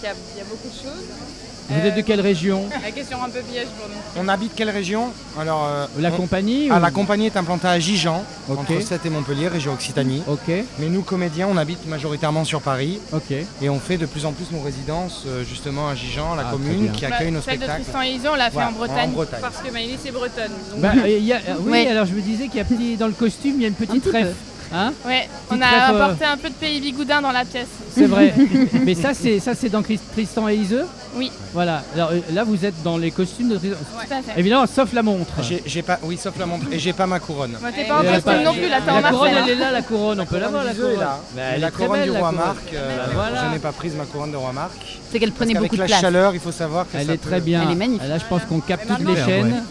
Il 0.02 0.06
y, 0.06 0.08
a, 0.08 0.14
il 0.34 0.38
y 0.38 0.40
a 0.40 0.44
beaucoup 0.44 0.68
de 0.68 0.74
choses. 0.74 1.51
Vous 1.70 1.86
êtes 1.86 1.94
de 1.94 2.00
Euh, 2.00 2.02
quelle 2.04 2.20
région 2.20 2.68
La 2.82 2.90
question 2.90 3.18
un 3.22 3.28
peu 3.28 3.40
piège 3.40 3.66
pour 3.78 3.88
nous. 3.88 3.94
On 4.24 4.28
habite 4.28 4.52
quelle 4.54 4.70
région 4.70 5.12
Alors, 5.38 5.66
euh, 5.66 5.86
La 5.98 6.10
on- 6.10 6.16
compagnie 6.16 6.68
Ah, 6.70 6.78
ou- 6.78 6.82
la 6.82 6.90
compagnie 6.90 7.26
est 7.26 7.36
implantée 7.36 7.68
à 7.68 7.78
Gijan, 7.78 8.24
Ok. 8.48 8.58
entre 8.60 8.80
Sète 8.82 9.06
et 9.06 9.10
Montpellier, 9.10 9.48
région 9.48 9.72
Occitanie. 9.72 10.22
Ok, 10.26 10.48
Mais 10.78 10.88
nous, 10.88 11.02
comédiens, 11.02 11.48
on 11.50 11.56
habite 11.56 11.86
majoritairement 11.86 12.44
sur 12.44 12.60
Paris 12.60 12.98
ok. 13.12 13.32
et 13.62 13.68
on 13.70 13.78
fait 13.80 13.96
de 13.96 14.06
plus 14.06 14.26
en 14.26 14.32
plus 14.32 14.46
nos 14.50 14.60
résidences 14.62 15.22
euh, 15.26 15.44
justement 15.44 15.88
à 15.88 15.94
Gijan, 15.94 16.34
la 16.34 16.42
Ah, 16.42 16.44
très 16.44 16.52
commune 16.52 16.82
bien. 16.84 16.92
qui 16.92 17.06
Bah, 17.06 17.14
accueille 17.16 17.30
nos 17.30 17.40
celle 17.40 17.54
de 17.58 17.64
spectacles. 17.64 17.82
Tristan 17.84 18.02
et 18.02 18.08
Iseult, 18.10 18.30
on 18.32 18.36
l'a 18.36 18.50
fait 18.50 18.62
en 18.62 18.72
Bretagne. 18.72 19.12
Parce 19.40 19.58
que 19.58 19.72
Maïlis 19.72 19.98
est 20.06 20.10
bretonne. 20.10 20.52
Donc, 20.72 20.80
Bah, 20.80 20.92
il 21.06 21.24
y 21.24 21.32
a- 21.32 21.36
euh, 21.36 21.54
oui, 21.66 21.86
alors 21.86 22.06
je 22.06 22.12
me 22.12 22.20
disais 22.20 22.48
qu'il 22.48 22.56
y 22.56 22.60
a 22.60 22.64
petit 22.64 22.96
dans 22.96 23.06
le 23.06 23.12
costume, 23.12 23.54
il 23.56 23.62
y 23.62 23.64
a 23.64 23.68
une 23.68 23.74
Un 23.74 23.76
petite 23.86 24.02
petit 24.02 24.10
trèfle. 24.10 24.34
Hein 24.74 24.92
Ouais, 25.06 25.28
on 25.50 25.60
a 25.60 25.64
euh, 25.66 26.04
apporté 26.04 26.24
un 26.24 26.36
peu 26.36 26.48
de 26.48 26.54
pays 26.54 26.80
bigoudin 26.80 27.20
dans 27.20 27.32
la 27.32 27.44
pièce. 27.44 27.68
C'est 27.94 28.06
vrai. 28.06 28.32
Mais 28.84 28.94
ça, 28.94 29.12
c'est 29.14 29.38
ça, 29.38 29.54
c'est 29.54 29.68
dans 29.68 29.82
Tristan 29.82 30.48
et 30.48 30.54
Iseux 30.56 30.86
Oui. 31.14 31.30
Voilà. 31.52 31.82
Alors 31.94 32.10
euh, 32.12 32.20
là, 32.32 32.44
vous 32.44 32.64
êtes 32.64 32.82
dans 32.82 32.96
les 32.96 33.10
costumes 33.10 33.50
de 33.50 33.58
Tristan. 33.58 33.76
Tout 33.78 34.14
à 34.14 34.22
fait. 34.22 34.40
Évidemment, 34.40 34.66
sauf 34.66 34.92
la 34.92 35.02
montre. 35.02 35.32
J'ai 35.66 35.82
pas, 35.82 35.98
oui, 36.02 36.16
sauf 36.16 36.38
la 36.38 36.46
montre. 36.46 36.66
Et 36.72 36.78
j'ai 36.78 36.92
pas 36.92 37.06
ma 37.06 37.20
couronne. 37.20 37.56
Bah, 37.60 37.68
t'es 37.74 37.84
pas 37.84 37.98
en 38.00 38.02
costume 38.02 38.22
pas- 38.22 38.42
non 38.42 38.54
plus, 38.54 38.68
là, 38.68 38.80
t'es 38.84 38.90
en 38.90 39.00
La 39.00 39.10
couronne, 39.10 39.30
elle 39.44 39.50
est 39.50 39.54
là, 39.56 39.70
la 39.70 39.82
couronne. 39.82 40.20
On 40.20 40.26
peut 40.26 40.38
la 40.38 40.48
voir, 40.48 40.64
la 40.64 40.72
Couronne. 40.72 40.96
Bah, 41.36 41.42
la 41.58 41.70
couronne 41.70 41.92
belle, 41.92 42.08
du 42.08 42.12
la 42.14 42.18
roi 42.18 42.30
couronne. 42.30 42.46
Marc. 42.46 42.74
voilà. 43.14 43.44
Je 43.46 43.52
n'ai 43.52 43.58
pas 43.58 43.72
prise 43.72 43.94
ma 43.94 44.04
couronne 44.04 44.32
de 44.32 44.36
roi 44.36 44.52
Marc. 44.52 44.98
C'est 45.12 45.20
qu'elle 45.20 45.32
prenait 45.32 45.52
beaucoup 45.54 45.76
de 45.76 45.80
la 45.80 45.88
chaleur, 45.88 46.32
il 46.32 46.40
faut 46.40 46.52
savoir 46.52 46.86
que 46.90 46.96
Elle 46.96 47.10
est 47.10 47.18
très 47.18 47.40
bien. 47.40 47.62
Elle 47.64 47.72
est 47.72 47.74
magnifique. 47.74 48.08
Là, 48.08 48.16
je 48.16 48.24
pense 48.24 48.42
qu'on 48.44 48.60
capte 48.60 48.86
toutes 48.88 49.00
les 49.00 49.04
ouais. 49.12 49.24
chaînes. 49.26 49.62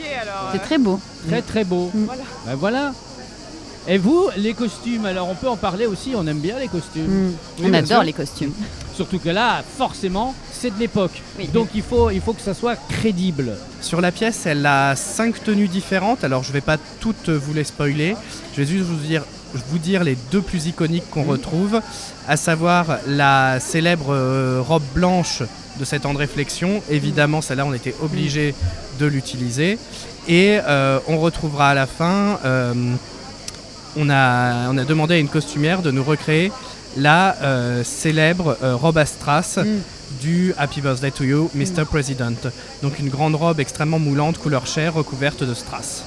C'est 0.52 0.62
très 0.62 0.78
beau. 0.78 1.00
Très 1.28 1.42
très 1.42 1.64
beau. 1.64 1.90
Mm. 1.94 2.06
Bah, 2.06 2.52
voilà. 2.56 2.92
Et 3.88 3.98
vous, 3.98 4.30
les 4.38 4.54
costumes, 4.54 5.06
alors 5.06 5.28
on 5.30 5.36
peut 5.36 5.50
en 5.50 5.58
parler 5.58 5.88
aussi, 5.88 6.12
on 6.16 6.26
aime 6.28 6.40
bien 6.40 6.60
les 6.60 6.68
costumes. 6.68 7.08
Mm. 7.08 7.34
Oui, 7.60 7.66
On 7.70 7.74
adore 7.74 7.88
sûr. 7.88 8.04
les 8.04 8.14
costumes. 8.14 8.54
Surtout 8.94 9.18
que 9.20 9.30
là, 9.30 9.64
forcément, 9.78 10.36
c'est 10.52 10.74
de 10.74 10.80
l'époque. 10.80 11.22
Oui. 11.40 11.48
Donc 11.48 11.70
il 11.74 11.82
faut, 11.82 12.12
il 12.12 12.22
faut 12.22 12.34
que 12.34 12.42
ça 12.42 12.54
soit 12.54 12.76
crédible. 12.90 13.58
Sur 13.82 14.00
la 14.00 14.12
pièce, 14.12 14.46
elle 14.46 14.66
a 14.66 14.96
cinq 14.96 15.44
tenues 15.44 15.68
différentes. 15.68 16.24
Alors, 16.24 16.44
je 16.44 16.52
vais 16.52 16.62
pas 16.62 16.78
toutes 17.00 17.30
vous 17.30 17.54
les 17.54 17.64
spoiler. 17.64 18.16
Je 18.54 18.62
vais 18.62 18.68
juste 18.68 18.86
vous 18.86 19.04
dire, 19.04 19.24
vous 19.70 19.80
dire 19.80 20.04
les 20.04 20.16
deux 20.32 20.42
plus 20.42 20.68
iconiques 20.68 21.10
qu'on 21.10 21.24
retrouve, 21.24 21.82
à 22.28 22.38
savoir 22.38 23.00
la 23.08 23.60
célèbre 23.60 24.14
euh, 24.14 24.62
robe 24.62 24.84
blanche 24.94 25.42
de 25.80 25.86
cette 25.86 26.04
temps 26.04 26.14
de 26.14 26.20
réflexion. 26.20 26.84
Évidemment, 26.90 27.42
celle-là, 27.42 27.66
on 27.66 27.74
était 27.74 27.96
obligé 28.04 28.54
de 29.00 29.06
l'utiliser. 29.08 29.80
Et 30.28 30.60
euh, 30.68 31.00
on 31.08 31.18
retrouvera 31.20 31.70
à 31.70 31.74
la 31.74 31.88
fin, 31.88 32.40
euh, 32.46 32.74
on, 33.98 34.10
a, 34.10 34.70
on 34.70 34.78
a 34.78 34.84
demandé 34.86 35.16
à 35.16 35.18
une 35.18 35.28
costumière 35.30 35.82
de 35.82 35.92
nous 35.92 36.04
recréer 36.04 36.52
la 36.98 37.36
euh, 37.42 37.84
célèbre 37.84 38.58
euh, 38.64 38.76
robe 38.76 38.98
à 38.98 39.06
strass 39.06 39.58
Mm. 39.58 39.80
du 40.22 40.54
Happy 40.58 40.82
Birthday 40.82 41.10
to 41.10 41.24
You, 41.24 41.50
Mr. 41.56 41.86
President. 41.90 42.36
Donc 42.84 43.00
une 43.00 43.08
grande 43.08 43.34
robe 43.36 43.62
extrêmement 43.62 43.98
moulante, 43.98 44.38
couleur 44.40 44.68
chair, 44.68 44.94
recouverte 44.94 45.44
de 45.46 45.54
strass. 45.54 46.04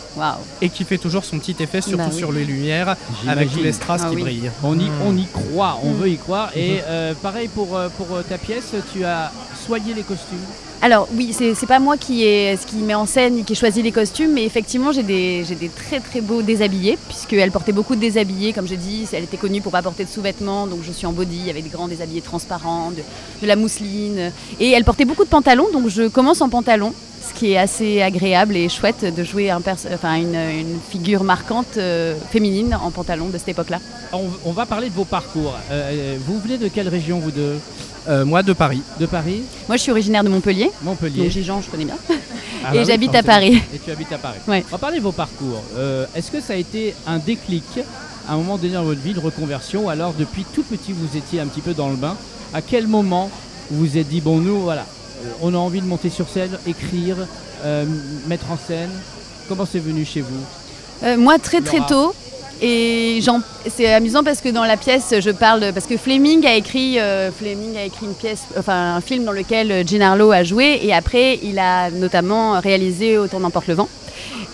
Et 0.60 0.68
qui 0.68 0.84
fait 0.84 0.98
toujours 0.98 1.24
son 1.24 1.38
petit 1.38 1.56
effet, 1.60 1.80
surtout 1.80 1.96
Bah 1.98 2.10
oui. 2.12 2.18
sur 2.18 2.30
les 2.30 2.44
lumières, 2.44 2.96
avec 3.26 3.50
tous 3.50 3.60
les 3.62 3.72
strass 3.72 4.02
Ah 4.04 4.10
qui 4.10 4.16
oui. 4.16 4.22
brillent. 4.22 4.50
On 4.62 4.78
y, 4.78 4.84
Mm. 4.90 4.92
on 5.06 5.16
y 5.16 5.24
croit, 5.26 5.78
on 5.82 5.92
Mm. 5.92 5.96
veut 5.96 6.08
y 6.10 6.18
croire. 6.18 6.50
Et 6.54 6.80
euh, 6.86 7.14
pareil 7.14 7.48
pour, 7.48 7.78
pour 7.96 8.22
ta 8.28 8.36
pièce, 8.36 8.72
tu 8.92 9.04
as 9.06 9.32
soigné 9.66 9.94
les 9.94 10.02
costumes. 10.02 10.36
Alors 10.84 11.08
oui, 11.14 11.32
c'est 11.32 11.66
pas 11.66 11.78
moi 11.78 11.96
qui 11.96 12.24
est 12.24 12.58
met 12.74 12.94
en 12.94 13.06
scène, 13.06 13.42
qui 13.46 13.54
choisit 13.54 13.82
les 13.82 13.90
costumes, 13.90 14.34
mais 14.34 14.44
effectivement 14.44 14.92
j'ai 14.92 15.02
des, 15.02 15.42
très 15.74 15.98
très 15.98 16.20
beaux 16.20 16.42
déshabillés, 16.42 16.98
puisqu'elle 17.08 17.50
portait 17.50 17.72
beaucoup 17.72 17.94
de 17.94 18.00
déshabillés, 18.00 18.52
comme 18.52 18.68
je 18.68 18.74
dis, 18.74 19.08
elle 19.14 19.24
était 19.24 19.38
connue 19.38 19.62
pour 19.62 19.72
pas 19.72 19.80
porter 19.80 20.04
de 20.04 20.10
sous-vêtements, 20.10 20.66
donc 20.66 20.80
je 20.82 20.92
suis 20.92 21.06
en 21.06 21.12
body 21.12 21.48
avec 21.48 21.64
des 21.64 21.70
grands 21.70 21.88
déshabillés 21.88 22.20
transparents, 22.20 22.90
de, 22.90 23.46
la 23.46 23.56
mousseline, 23.56 24.30
et 24.60 24.72
elle 24.72 24.84
portait 24.84 25.06
beaucoup 25.06 25.24
de 25.24 25.30
pantalons, 25.30 25.68
donc 25.72 25.88
je 25.88 26.06
commence 26.08 26.42
en 26.42 26.50
pantalon, 26.50 26.92
ce 27.26 27.32
qui 27.32 27.52
est 27.52 27.56
assez 27.56 28.02
agréable 28.02 28.54
et 28.54 28.68
chouette 28.68 29.06
de 29.06 29.24
jouer 29.24 29.50
une, 29.50 30.78
figure 30.90 31.24
marquante 31.24 31.78
euh, 31.78 32.14
féminine 32.30 32.78
en 32.78 32.90
pantalon 32.90 33.30
de 33.30 33.38
cette 33.38 33.48
époque-là. 33.48 33.78
On, 34.12 34.52
va 34.52 34.66
parler 34.66 34.90
de 34.90 34.94
vos 34.94 35.06
parcours. 35.06 35.54
Euh, 35.70 36.18
vous 36.26 36.38
venez 36.40 36.58
de 36.58 36.68
quelle 36.68 36.88
région, 36.88 37.20
vous 37.20 37.30
deux? 37.30 37.58
Euh, 38.06 38.24
moi 38.24 38.42
de 38.42 38.52
Paris. 38.52 38.82
De 39.00 39.06
Paris 39.06 39.42
Moi 39.66 39.76
je 39.76 39.82
suis 39.82 39.90
originaire 39.90 40.22
de 40.24 40.28
Montpellier, 40.28 40.70
Montpellier 40.82 41.22
donc 41.22 41.30
Gijan 41.30 41.62
je 41.62 41.70
connais 41.70 41.86
bien, 41.86 41.96
Ah 42.08 42.12
bah 42.70 42.74
et 42.74 42.78
oui, 42.80 42.84
j'habite 42.86 43.14
à. 43.14 43.22
Paris. 43.22 43.60
Et 43.74 43.78
tu 43.78 43.90
habites 43.90 44.12
à 44.12 44.18
Paris. 44.18 44.38
Ouais. 44.46 44.62
On 44.68 44.72
va 44.72 44.78
parler 44.78 44.98
de 44.98 45.02
vos 45.02 45.12
parcours. 45.12 45.62
Euh, 45.76 46.04
Est-ce 46.14 46.30
que 46.30 46.40
ça 46.40 46.52
a 46.52 46.56
été 46.56 46.94
un 47.06 47.18
déclic 47.18 47.64
à 48.28 48.34
un 48.34 48.36
moment 48.36 48.58
donné 48.58 48.74
dans 48.74 48.84
votre 48.84 49.00
vie, 49.00 49.14
de 49.14 49.20
reconversion 49.20 49.86
ou 49.86 49.88
alors 49.90 50.12
depuis 50.18 50.44
tout 50.54 50.62
petit 50.62 50.92
vous 50.92 51.16
étiez 51.16 51.40
un 51.40 51.46
petit 51.46 51.62
peu 51.62 51.72
dans 51.72 51.88
le 51.88 51.96
bain? 51.96 52.16
À 52.52 52.60
quel 52.60 52.86
moment 52.86 53.30
vous 53.70 53.78
vous 53.86 53.96
êtes 53.98 54.08
dit, 54.08 54.20
bon 54.20 54.38
nous 54.38 54.60
voilà, 54.60 54.84
euh, 55.24 55.28
on 55.40 55.54
a 55.54 55.58
envie 55.58 55.80
de 55.80 55.86
monter 55.86 56.10
sur 56.10 56.28
scène, 56.28 56.58
écrire, 56.66 57.16
euh, 57.64 57.86
mettre 58.26 58.50
en 58.50 58.58
scène? 58.58 58.90
Comment 59.48 59.64
c'est 59.70 59.78
venu 59.78 60.04
chez 60.04 60.20
vous? 60.22 61.16
Moi, 61.18 61.38
très 61.38 61.60
très 61.60 61.80
tôt. 61.86 62.14
Et 62.66 63.20
c'est 63.68 63.92
amusant 63.92 64.24
parce 64.24 64.40
que 64.40 64.48
dans 64.48 64.64
la 64.64 64.78
pièce, 64.78 65.12
je 65.20 65.30
parle 65.30 65.70
parce 65.74 65.84
que 65.84 65.98
Fleming 65.98 66.46
a 66.46 66.54
écrit, 66.54 66.98
euh, 66.98 67.30
Fleming 67.30 67.76
a 67.76 67.84
écrit 67.84 68.06
une 68.06 68.14
pièce, 68.14 68.44
enfin 68.58 68.94
un 68.94 69.02
film 69.02 69.26
dans 69.26 69.32
lequel 69.32 69.70
euh, 69.70 69.84
Gene 69.86 70.00
Harlow 70.00 70.32
a 70.32 70.44
joué, 70.44 70.80
et 70.82 70.94
après 70.94 71.38
il 71.42 71.58
a 71.58 71.90
notamment 71.90 72.58
réalisé 72.60 73.18
Autant 73.18 73.40
n'emporte 73.40 73.66
le 73.66 73.74
vent. 73.74 73.88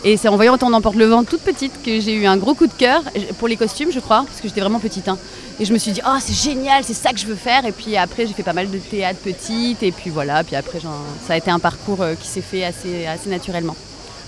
Et 0.03 0.17
c'est 0.17 0.27
en 0.27 0.35
voyant 0.35 0.55
Autant 0.55 0.71
n'emporte 0.71 0.97
le 0.97 1.05
vent 1.05 1.23
toute 1.23 1.43
petite 1.43 1.73
que 1.85 2.01
j'ai 2.01 2.15
eu 2.15 2.27
un 2.27 2.37
gros 2.37 2.55
coup 2.55 2.67
de 2.67 2.73
cœur 2.73 3.01
pour 3.39 3.47
les 3.47 3.57
costumes, 3.57 3.93
je 3.93 4.01
crois, 4.01 4.25
parce 4.27 4.41
que 4.41 4.49
j'étais 4.49 4.61
vraiment 4.61 4.81
petite. 4.81 5.07
hein. 5.07 5.17
Et 5.61 5.65
je 5.65 5.73
me 5.73 5.79
suis 5.79 5.93
dit, 5.93 6.01
oh 6.05 6.17
c'est 6.19 6.35
génial, 6.35 6.83
c'est 6.83 6.95
ça 6.95 7.13
que 7.13 7.19
je 7.21 7.27
veux 7.27 7.37
faire. 7.37 7.65
Et 7.65 7.73
puis 7.73 7.97
après, 7.97 8.27
j'ai 8.27 8.33
fait 8.33 8.43
pas 8.43 8.55
mal 8.55 8.69
de 8.73 8.79
théâtre 8.79 9.21
petite, 9.23 9.85
et 9.85 9.93
puis 9.93 10.11
voilà. 10.11 10.43
Puis 10.43 10.57
après, 10.57 10.81
ça 10.81 11.35
a 11.35 11.37
été 11.37 11.53
un 11.53 11.61
parcours 11.61 12.03
euh, 12.03 12.15
qui 12.21 12.27
s'est 12.27 12.41
fait 12.41 12.65
assez, 12.65 13.07
assez 13.07 13.31
naturellement. 13.31 13.77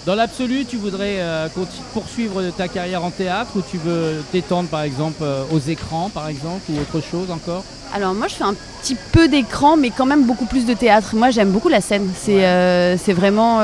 Dans 0.05 0.17
l'absolu, 0.17 0.65
tu 0.65 0.79
voudrais 0.79 1.21
euh, 1.21 1.47
poursuivre 1.95 2.43
ta 2.57 2.67
carrière 2.67 3.05
en 3.05 3.11
théâtre 3.11 3.51
ou 3.55 3.63
tu 3.63 3.77
veux 3.79 4.21
t'étendre 4.33 4.69
par 4.69 4.83
exemple 4.83 5.23
euh, 5.23 5.45
aux 5.53 5.61
écrans 5.61 6.11
par 6.13 6.27
exemple 6.27 6.63
ou 6.71 6.81
autre 6.81 7.01
chose 7.01 7.31
encore? 7.31 7.63
Alors 7.95 8.13
moi 8.13 8.27
je 8.27 8.35
fais 8.35 8.43
un 8.43 8.57
petit 8.81 8.97
peu 9.13 9.29
d'écran 9.29 9.77
mais 9.77 9.91
quand 9.91 10.07
même 10.07 10.25
beaucoup 10.25 10.47
plus 10.47 10.67
de 10.67 10.75
théâtre. 10.75 11.15
Moi 11.15 11.31
j'aime 11.31 11.51
beaucoup 11.51 11.69
la 11.69 11.81
scène. 11.81 12.11
C'est 12.17 12.45
euh, 12.45 12.97
vraiment... 13.09 13.61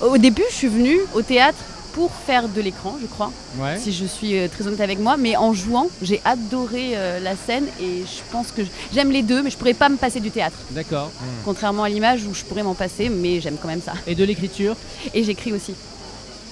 Au 0.00 0.16
début 0.16 0.42
je 0.50 0.54
suis 0.54 0.68
venue 0.68 0.98
au 1.14 1.20
théâtre 1.20 1.58
pour 1.92 2.10
faire 2.12 2.48
de 2.48 2.60
l'écran 2.60 2.96
je 3.00 3.06
crois, 3.06 3.30
Ouais. 3.58 3.78
si 3.78 3.92
je 3.92 4.04
suis 4.06 4.38
euh, 4.38 4.48
très 4.48 4.66
honnête 4.66 4.80
avec 4.80 4.98
moi. 4.98 5.16
Mais 5.18 5.36
en 5.36 5.52
jouant 5.52 5.88
j'ai 6.02 6.20
adoré 6.24 6.92
euh, 6.94 7.20
la 7.20 7.36
scène 7.36 7.66
et 7.80 8.02
je 8.06 8.20
pense 8.30 8.48
que 8.50 8.64
je- 8.64 8.70
j'aime 8.94 9.10
les 9.10 9.22
deux 9.22 9.42
mais 9.42 9.50
je 9.50 9.56
pourrais 9.56 9.74
pas 9.74 9.88
me 9.88 9.96
passer 9.96 10.20
du 10.20 10.30
théâtre. 10.30 10.56
D'accord. 10.70 11.10
Contrairement 11.44 11.82
à 11.84 11.88
l'image 11.88 12.24
où 12.24 12.34
je 12.34 12.44
pourrais 12.44 12.62
m'en 12.62 12.74
passer 12.74 13.08
mais 13.08 13.40
j'aime 13.40 13.56
quand 13.60 13.68
même 13.68 13.82
ça. 13.82 13.92
Et 14.06 14.14
de 14.14 14.24
l'écriture 14.24 14.74
Et 15.14 15.22
j'écris 15.24 15.52
aussi. 15.52 15.74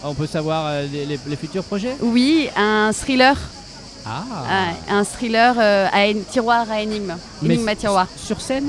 On 0.03 0.14
peut 0.14 0.26
savoir 0.26 0.66
euh, 0.66 0.87
les, 0.90 1.05
les- 1.07 1.20
les 1.26 1.37
futurs 1.37 1.64
projets? 1.64 1.94
Oui, 2.00 2.48
un 2.57 2.90
thriller. 2.92 3.37
Ah 4.07 4.24
Un, 4.88 4.96
un 5.00 5.05
thriller 5.05 5.55
euh, 5.59 5.87
à 5.92 6.07
une 6.09 6.24
tiroir 6.24 6.70
à 6.70 6.81
énigme. 6.81 7.16
Énigme 7.44 7.68
à 7.68 7.76
tiroir. 7.76 8.07
Sur 8.16 8.40
scène? 8.40 8.68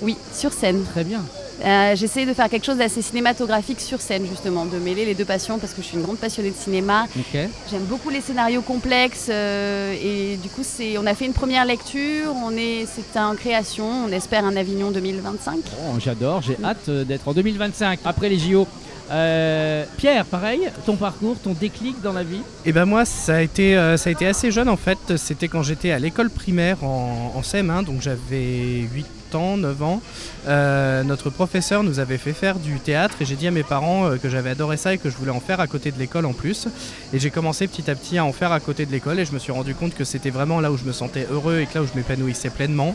Oui, 0.00 0.16
sur 0.34 0.52
scène. 0.54 0.82
Très 0.92 1.04
bien. 1.04 1.22
Euh, 1.64 1.94
J'essaie 1.96 2.26
de 2.26 2.32
faire 2.32 2.48
quelque 2.48 2.64
chose 2.64 2.78
d'assez 2.78 3.02
cinématographique 3.02 3.80
sur 3.80 4.00
scène, 4.00 4.26
justement, 4.26 4.64
de 4.64 4.78
mêler 4.78 5.04
les 5.04 5.14
deux 5.14 5.24
passions 5.24 5.58
parce 5.58 5.72
que 5.74 5.82
je 5.82 5.86
suis 5.86 5.96
une 5.96 6.02
grande 6.02 6.18
passionnée 6.18 6.50
de 6.50 6.56
cinéma. 6.56 7.06
J'aime 7.32 7.84
beaucoup 7.88 8.10
les 8.10 8.20
scénarios 8.20 8.62
complexes 8.62 9.28
euh, 9.28 9.94
et 10.02 10.36
du 10.36 10.48
coup, 10.48 10.62
c'est, 10.62 10.96
on 10.98 11.06
a 11.06 11.14
fait 11.14 11.26
une 11.26 11.32
première 11.34 11.64
lecture. 11.64 12.32
On 12.44 12.52
est, 12.56 12.86
c'est 12.86 13.18
en 13.18 13.34
création. 13.34 14.04
On 14.06 14.12
espère 14.12 14.44
un 14.44 14.56
Avignon 14.56 14.90
2025. 14.90 15.54
Bon, 15.56 15.98
J'adore, 15.98 16.42
j'ai 16.42 16.56
hâte 16.64 16.88
euh, 16.88 17.04
d'être 17.04 17.28
en 17.28 17.34
2025 17.34 18.00
après 18.04 18.28
les 18.28 18.38
JO. 18.38 18.66
Euh, 19.10 19.84
Pierre, 19.96 20.24
pareil, 20.24 20.70
ton 20.86 20.94
parcours, 20.94 21.36
ton 21.42 21.52
déclic 21.52 22.00
dans 22.00 22.12
la 22.12 22.22
vie? 22.22 22.42
Et 22.64 22.72
ben 22.72 22.84
moi, 22.84 23.04
ça 23.04 23.36
a 23.36 23.40
été, 23.40 23.76
euh, 23.76 23.96
ça 23.96 24.08
a 24.08 24.12
été 24.12 24.26
assez 24.26 24.52
jeune 24.52 24.68
en 24.68 24.76
fait. 24.76 24.98
C'était 25.16 25.48
quand 25.48 25.62
j'étais 25.64 25.90
à 25.90 25.98
l'école 25.98 26.30
primaire 26.30 26.84
en, 26.84 27.32
en 27.34 27.40
CM1, 27.40 27.84
donc 27.84 28.00
j'avais 28.02 28.86
8 28.94 29.06
ans, 29.34 29.56
9 29.56 29.82
ans. 29.82 30.00
Euh, 30.48 31.02
notre 31.02 31.30
professeur 31.30 31.82
nous 31.82 31.98
avait 31.98 32.18
fait 32.18 32.32
faire 32.32 32.58
du 32.58 32.78
théâtre 32.80 33.16
et 33.20 33.24
j'ai 33.24 33.36
dit 33.36 33.46
à 33.46 33.50
mes 33.50 33.62
parents 33.62 34.06
euh, 34.06 34.16
que 34.16 34.28
j'avais 34.28 34.50
adoré 34.50 34.76
ça 34.76 34.94
et 34.94 34.98
que 34.98 35.10
je 35.10 35.16
voulais 35.16 35.30
en 35.30 35.40
faire 35.40 35.60
à 35.60 35.66
côté 35.66 35.90
de 35.90 35.98
l'école 35.98 36.26
en 36.26 36.32
plus. 36.32 36.68
Et 37.12 37.18
j'ai 37.18 37.30
commencé 37.30 37.66
petit 37.66 37.90
à 37.90 37.94
petit 37.94 38.18
à 38.18 38.24
en 38.24 38.32
faire 38.32 38.52
à 38.52 38.60
côté 38.60 38.86
de 38.86 38.92
l'école 38.92 39.18
et 39.18 39.24
je 39.24 39.32
me 39.32 39.38
suis 39.38 39.52
rendu 39.52 39.74
compte 39.74 39.94
que 39.94 40.04
c'était 40.04 40.30
vraiment 40.30 40.60
là 40.60 40.70
où 40.70 40.76
je 40.76 40.84
me 40.84 40.92
sentais 40.92 41.26
heureux 41.30 41.60
et 41.60 41.66
que 41.66 41.74
là 41.74 41.82
où 41.82 41.86
je 41.86 41.96
m'épanouissais 41.96 42.50
pleinement 42.50 42.94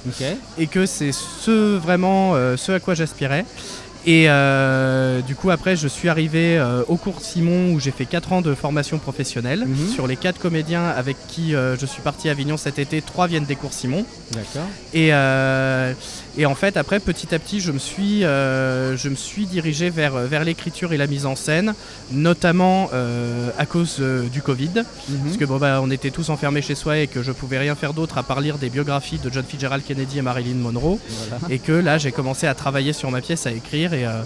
et 0.58 0.68
que 0.68 0.86
c'est 0.86 1.12
ce 1.12 1.78
vraiment 1.78 2.34
euh, 2.36 2.58
ce 2.58 2.72
à 2.72 2.80
quoi 2.80 2.94
j'aspirais. 2.94 3.46
Et 4.08 4.26
euh, 4.30 5.22
du 5.22 5.36
coup 5.36 5.50
après 5.50 5.76
je 5.76 5.88
suis 5.88 6.10
arrivé 6.10 6.58
euh, 6.58 6.84
au 6.88 6.96
cours 6.96 7.22
Simon 7.22 7.74
où 7.74 7.80
j'ai 7.80 7.90
fait 7.90 8.06
4 8.06 8.34
ans 8.34 8.42
de 8.42 8.54
formation 8.54 9.00
professionnelle. 9.00 9.66
Mhm. 9.66 9.90
Sur 9.90 10.06
les 10.06 10.16
4 10.16 10.40
comédiens 10.40 10.86
avec 10.86 11.18
qui 11.28 11.56
euh, 11.56 11.76
je 11.76 11.86
suis 11.88 12.02
parti 12.02 12.30
à 12.30 12.32
Avignon 12.32 12.58
cet 12.58 12.78
été, 12.78 13.02
3 13.02 13.28
viennent 13.28 13.46
des 13.46 13.56
cours 13.56 13.74
Simon. 13.74 14.06
D'accord. 14.32 14.70
Et, 14.94 15.12
et 16.38 16.46
en 16.46 16.56
fait 16.56 16.78
après 16.78 17.00
petit 17.00 17.34
à 17.34 17.40
petit 17.40 17.60
je 17.60 17.72
me 17.72 17.80
suis, 17.80 18.24
euh, 18.24 18.98
je 18.98 19.10
me 19.10 19.16
suis 19.16 19.46
dirigé 19.46 19.90
vers, 19.90 20.14
vers 20.14 20.44
l'écriture 20.44 20.94
et 20.94 20.98
la 20.98 21.08
mise 21.08 21.26
en 21.26 21.36
scène, 21.36 21.74
notamment 22.12 22.90
euh, 22.94 23.50
à 23.58 23.66
cause 23.66 23.98
euh, 24.00 24.28
du 24.28 24.42
Covid. 24.42 24.84
Mhm. 25.10 25.18
Parce 25.24 25.38
que 25.38 25.46
bon, 25.46 25.58
bah, 25.58 25.80
on 25.82 25.92
était 25.92 26.12
tous 26.12 26.30
enfermés 26.30 26.62
chez 26.62 26.76
soi 26.76 27.00
et 27.00 27.08
que 27.08 27.24
je 27.24 27.32
pouvais 27.32 27.58
rien 27.58 27.76
faire 27.76 27.94
d'autre 27.94 28.18
à 28.18 28.24
part 28.24 28.42
lire 28.42 28.58
des 28.58 28.70
biographies 28.70 29.20
de 29.20 29.32
John 29.32 29.46
Fitzgerald 29.46 29.84
Kennedy 29.86 30.20
et 30.20 30.22
Marilyn 30.22 30.56
Monroe. 30.56 31.00
Voilà. 31.30 31.54
Et 31.54 31.60
que 31.60 31.72
là, 31.72 31.98
j'ai 31.98 32.12
commencé 32.12 32.48
à 32.48 32.54
travailler 32.54 32.94
sur 32.94 33.12
ma 33.12 33.22
pièce, 33.22 33.48
à 33.48 33.52
écrire 33.52 33.94
et, 33.94 34.06
euh, 34.06 34.22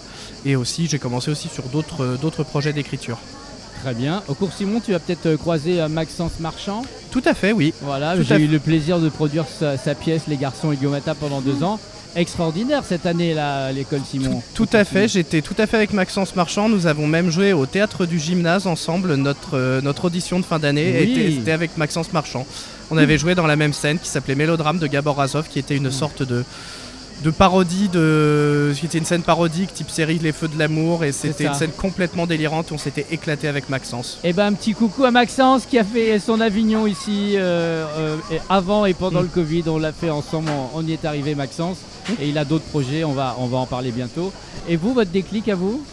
et 0.46 0.56
aussi 0.56 0.88
j'ai 0.88 1.00
commencé 1.00 1.32
aussi 1.32 1.48
sur 1.50 1.64
d'autres 1.66 2.04
euh, 2.04 2.44
projets 2.44 2.74
d'écriture. 2.74 3.20
Très 3.82 3.94
bien. 3.94 4.24
Au 4.28 4.34
cours 4.34 4.52
Simon, 4.52 4.82
tu 4.82 4.92
vas 4.92 5.00
peut-être 5.00 5.26
euh, 5.26 5.38
euh, 5.68 5.88
Maxence 5.88 6.40
Marchand. 6.40 6.82
Tout 7.12 7.22
à 7.26 7.34
fait, 7.34 7.54
oui. 7.54 7.74
Voilà, 7.82 8.22
j'ai 8.22 8.36
eu 8.36 8.48
le 8.48 8.60
plaisir 8.60 9.00
de 9.00 9.08
produire 9.08 9.46
sa, 9.48 9.78
sa 9.78 9.96
pièce 9.96 10.24
Les 10.28 10.36
garçons 10.36 10.74
et 10.74 10.76
Guillaume 10.76 11.00
pendant 11.20 11.40
deux 11.40 11.64
ans. 11.64 11.80
Extraordinaire 12.16 12.84
cette 12.86 13.06
année 13.06 13.34
là, 13.34 13.66
à 13.66 13.72
l'école 13.72 14.02
Simon. 14.10 14.42
Tout 14.54 14.70
à 14.74 14.84
fait, 14.84 15.08
j'étais 15.08 15.42
tout 15.42 15.56
à 15.58 15.68
fait 15.68 15.78
avec 15.78 15.94
Maxence 15.94 16.36
Marchand. 16.36 16.70
Nous 16.70 16.88
avons 16.88 17.08
même 17.08 17.30
joué 17.30 17.54
au 17.54 17.66
théâtre 17.66 18.06
du 18.06 18.20
gymnase 18.20 18.68
ensemble. 18.68 19.16
Notre, 19.16 19.56
euh, 19.58 19.82
notre 19.82 20.06
audition 20.06 20.40
de 20.40 20.46
fin 20.46 20.60
d'année 20.60 20.96
Oui. 21.02 21.40
était, 21.40 21.52
avec 21.52 21.78
Maxence 21.78 22.12
Marchand. 22.14 22.46
On 22.92 22.98
avait 22.98 23.18
joué 23.18 23.36
dans 23.36 23.46
la 23.46 23.56
même 23.56 23.74
scène 23.74 24.00
qui 24.00 24.10
s'appelait 24.10 24.36
Mélodrame 24.36 24.80
de 24.80 24.88
Gabor 24.88 25.18
Razov, 25.18 25.48
qui 25.48 25.60
était 25.60 25.78
une 25.78 25.92
sorte 25.92 26.24
de, 26.24 26.44
de 27.24 27.32
parodie 27.32 27.90
de. 27.90 28.74
qui 28.76 28.86
était 28.86 28.98
une 28.98 29.06
scène 29.06 29.24
parodique 29.24 29.74
type 29.74 29.90
série 29.90 30.20
Les 30.20 30.32
Feux 30.32 30.48
de 30.48 30.58
l'amour. 30.58 31.04
Et 31.04 31.12
c'était 31.12 31.46
une 31.46 31.54
scène 31.54 31.72
complètement 31.72 32.26
délirante. 32.26 32.72
On 32.72 32.78
s'était 32.78 33.06
éclaté 33.12 33.48
avec 33.48 33.70
Maxence. 33.70 34.20
Et 34.24 34.34
ben 34.34 34.48
un 34.48 34.54
petit 34.54 34.74
coucou 34.74 35.06
à 35.06 35.12
Maxence 35.12 35.66
qui 35.66 35.78
a 35.78 35.84
fait 35.84 36.20
son 36.20 36.42
Avignon 36.42 36.88
ici 36.88 37.34
euh, 37.36 37.86
euh, 37.98 38.18
avant 38.50 38.86
et 38.86 38.94
pendant 38.94 39.22
le 39.22 39.28
Covid. 39.28 39.64
On 39.68 39.78
l'a 39.78 39.92
fait 39.92 40.10
ensemble, 40.10 40.50
on, 40.50 40.80
on 40.80 40.86
y 40.86 40.94
est 40.94 41.06
arrivé 41.06 41.36
Maxence. 41.36 41.78
Et 42.22 42.30
il 42.30 42.38
a 42.38 42.46
d'autres 42.46 42.66
projets, 42.66 43.04
on 43.04 43.14
va, 43.14 43.36
on 43.40 43.48
va 43.48 43.58
en 43.58 43.66
parler 43.66 43.92
bientôt. 43.92 44.32
Et 44.68 44.76
vous, 44.76 44.94
votre 44.94 45.12
déclic 45.12 45.48
à 45.50 45.56
vous? 45.56 45.84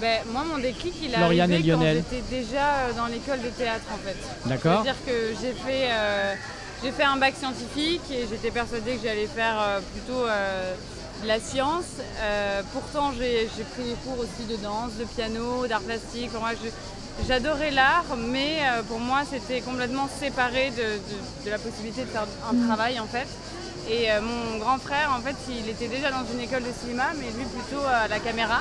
Ben, 0.00 0.20
moi, 0.32 0.44
mon 0.48 0.58
déclic, 0.58 0.94
il 1.02 1.12
est 1.12 1.18
Lauriane 1.18 1.52
arrivé 1.52 1.68
et 1.70 1.72
quand 1.72 1.80
j'étais 1.82 2.22
déjà 2.30 2.74
euh, 2.76 2.92
dans 2.96 3.06
l'école 3.06 3.42
de 3.42 3.48
théâtre, 3.48 3.84
en 3.92 3.98
fait. 3.98 4.16
D'accord 4.48 4.82
C'est-à-dire 4.84 5.04
que 5.04 5.34
j'ai 5.40 5.52
fait, 5.52 5.88
euh, 5.90 6.34
j'ai 6.82 6.92
fait 6.92 7.02
un 7.04 7.16
bac 7.16 7.34
scientifique 7.36 8.02
et 8.10 8.26
j'étais 8.30 8.50
persuadée 8.50 8.96
que 8.96 9.02
j'allais 9.06 9.26
faire 9.26 9.56
euh, 9.60 9.80
plutôt 9.92 10.24
euh, 10.26 10.74
de 11.22 11.28
la 11.28 11.40
science. 11.40 11.84
Euh, 12.20 12.62
pourtant, 12.72 13.12
j'ai 13.18 13.48
pris 13.74 13.84
des 13.84 13.94
cours 14.04 14.18
aussi 14.20 14.46
de 14.48 14.56
danse, 14.62 14.92
de 14.98 15.04
piano, 15.04 15.66
d'art 15.66 15.80
plastique. 15.80 16.30
Enfin, 16.36 16.54
J'adorais 17.26 17.72
l'art, 17.72 18.04
mais 18.16 18.58
pour 18.86 19.00
moi, 19.00 19.22
c'était 19.28 19.60
complètement 19.60 20.08
séparé 20.20 20.70
de, 20.70 20.76
de- 20.82 21.46
de 21.46 21.50
la 21.50 21.58
possibilité 21.58 22.02
de 22.02 22.06
faire 22.10 22.26
un 22.48 22.66
travail, 22.68 23.00
en 23.00 23.08
fait. 23.08 23.26
Et 23.90 24.08
euh, 24.12 24.20
mon 24.20 24.58
grand 24.58 24.78
frère, 24.78 25.12
en 25.18 25.20
fait, 25.20 25.34
il 25.50 25.68
était 25.68 25.88
déjà 25.88 26.12
dans 26.12 26.22
une 26.32 26.38
école 26.38 26.62
de 26.62 26.70
cinéma, 26.80 27.06
mais 27.18 27.26
lui 27.36 27.44
plutôt 27.46 27.82
à 27.84 28.06
la 28.06 28.20
caméra. 28.20 28.60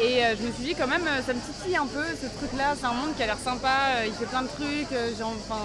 Et 0.00 0.24
euh, 0.24 0.34
je 0.40 0.46
me 0.46 0.52
suis 0.52 0.62
dit 0.62 0.74
quand 0.76 0.86
même, 0.86 1.02
ça 1.26 1.32
me 1.32 1.40
titille 1.40 1.76
un 1.76 1.86
peu 1.86 2.04
ce 2.22 2.26
truc-là, 2.38 2.74
c'est 2.78 2.86
un 2.86 2.92
monde 2.92 3.16
qui 3.16 3.22
a 3.24 3.26
l'air 3.26 3.38
sympa, 3.44 4.06
il 4.06 4.12
fait 4.12 4.26
plein 4.26 4.42
de 4.42 4.48
trucs, 4.48 4.90
genre, 5.18 5.34
enfin, 5.50 5.60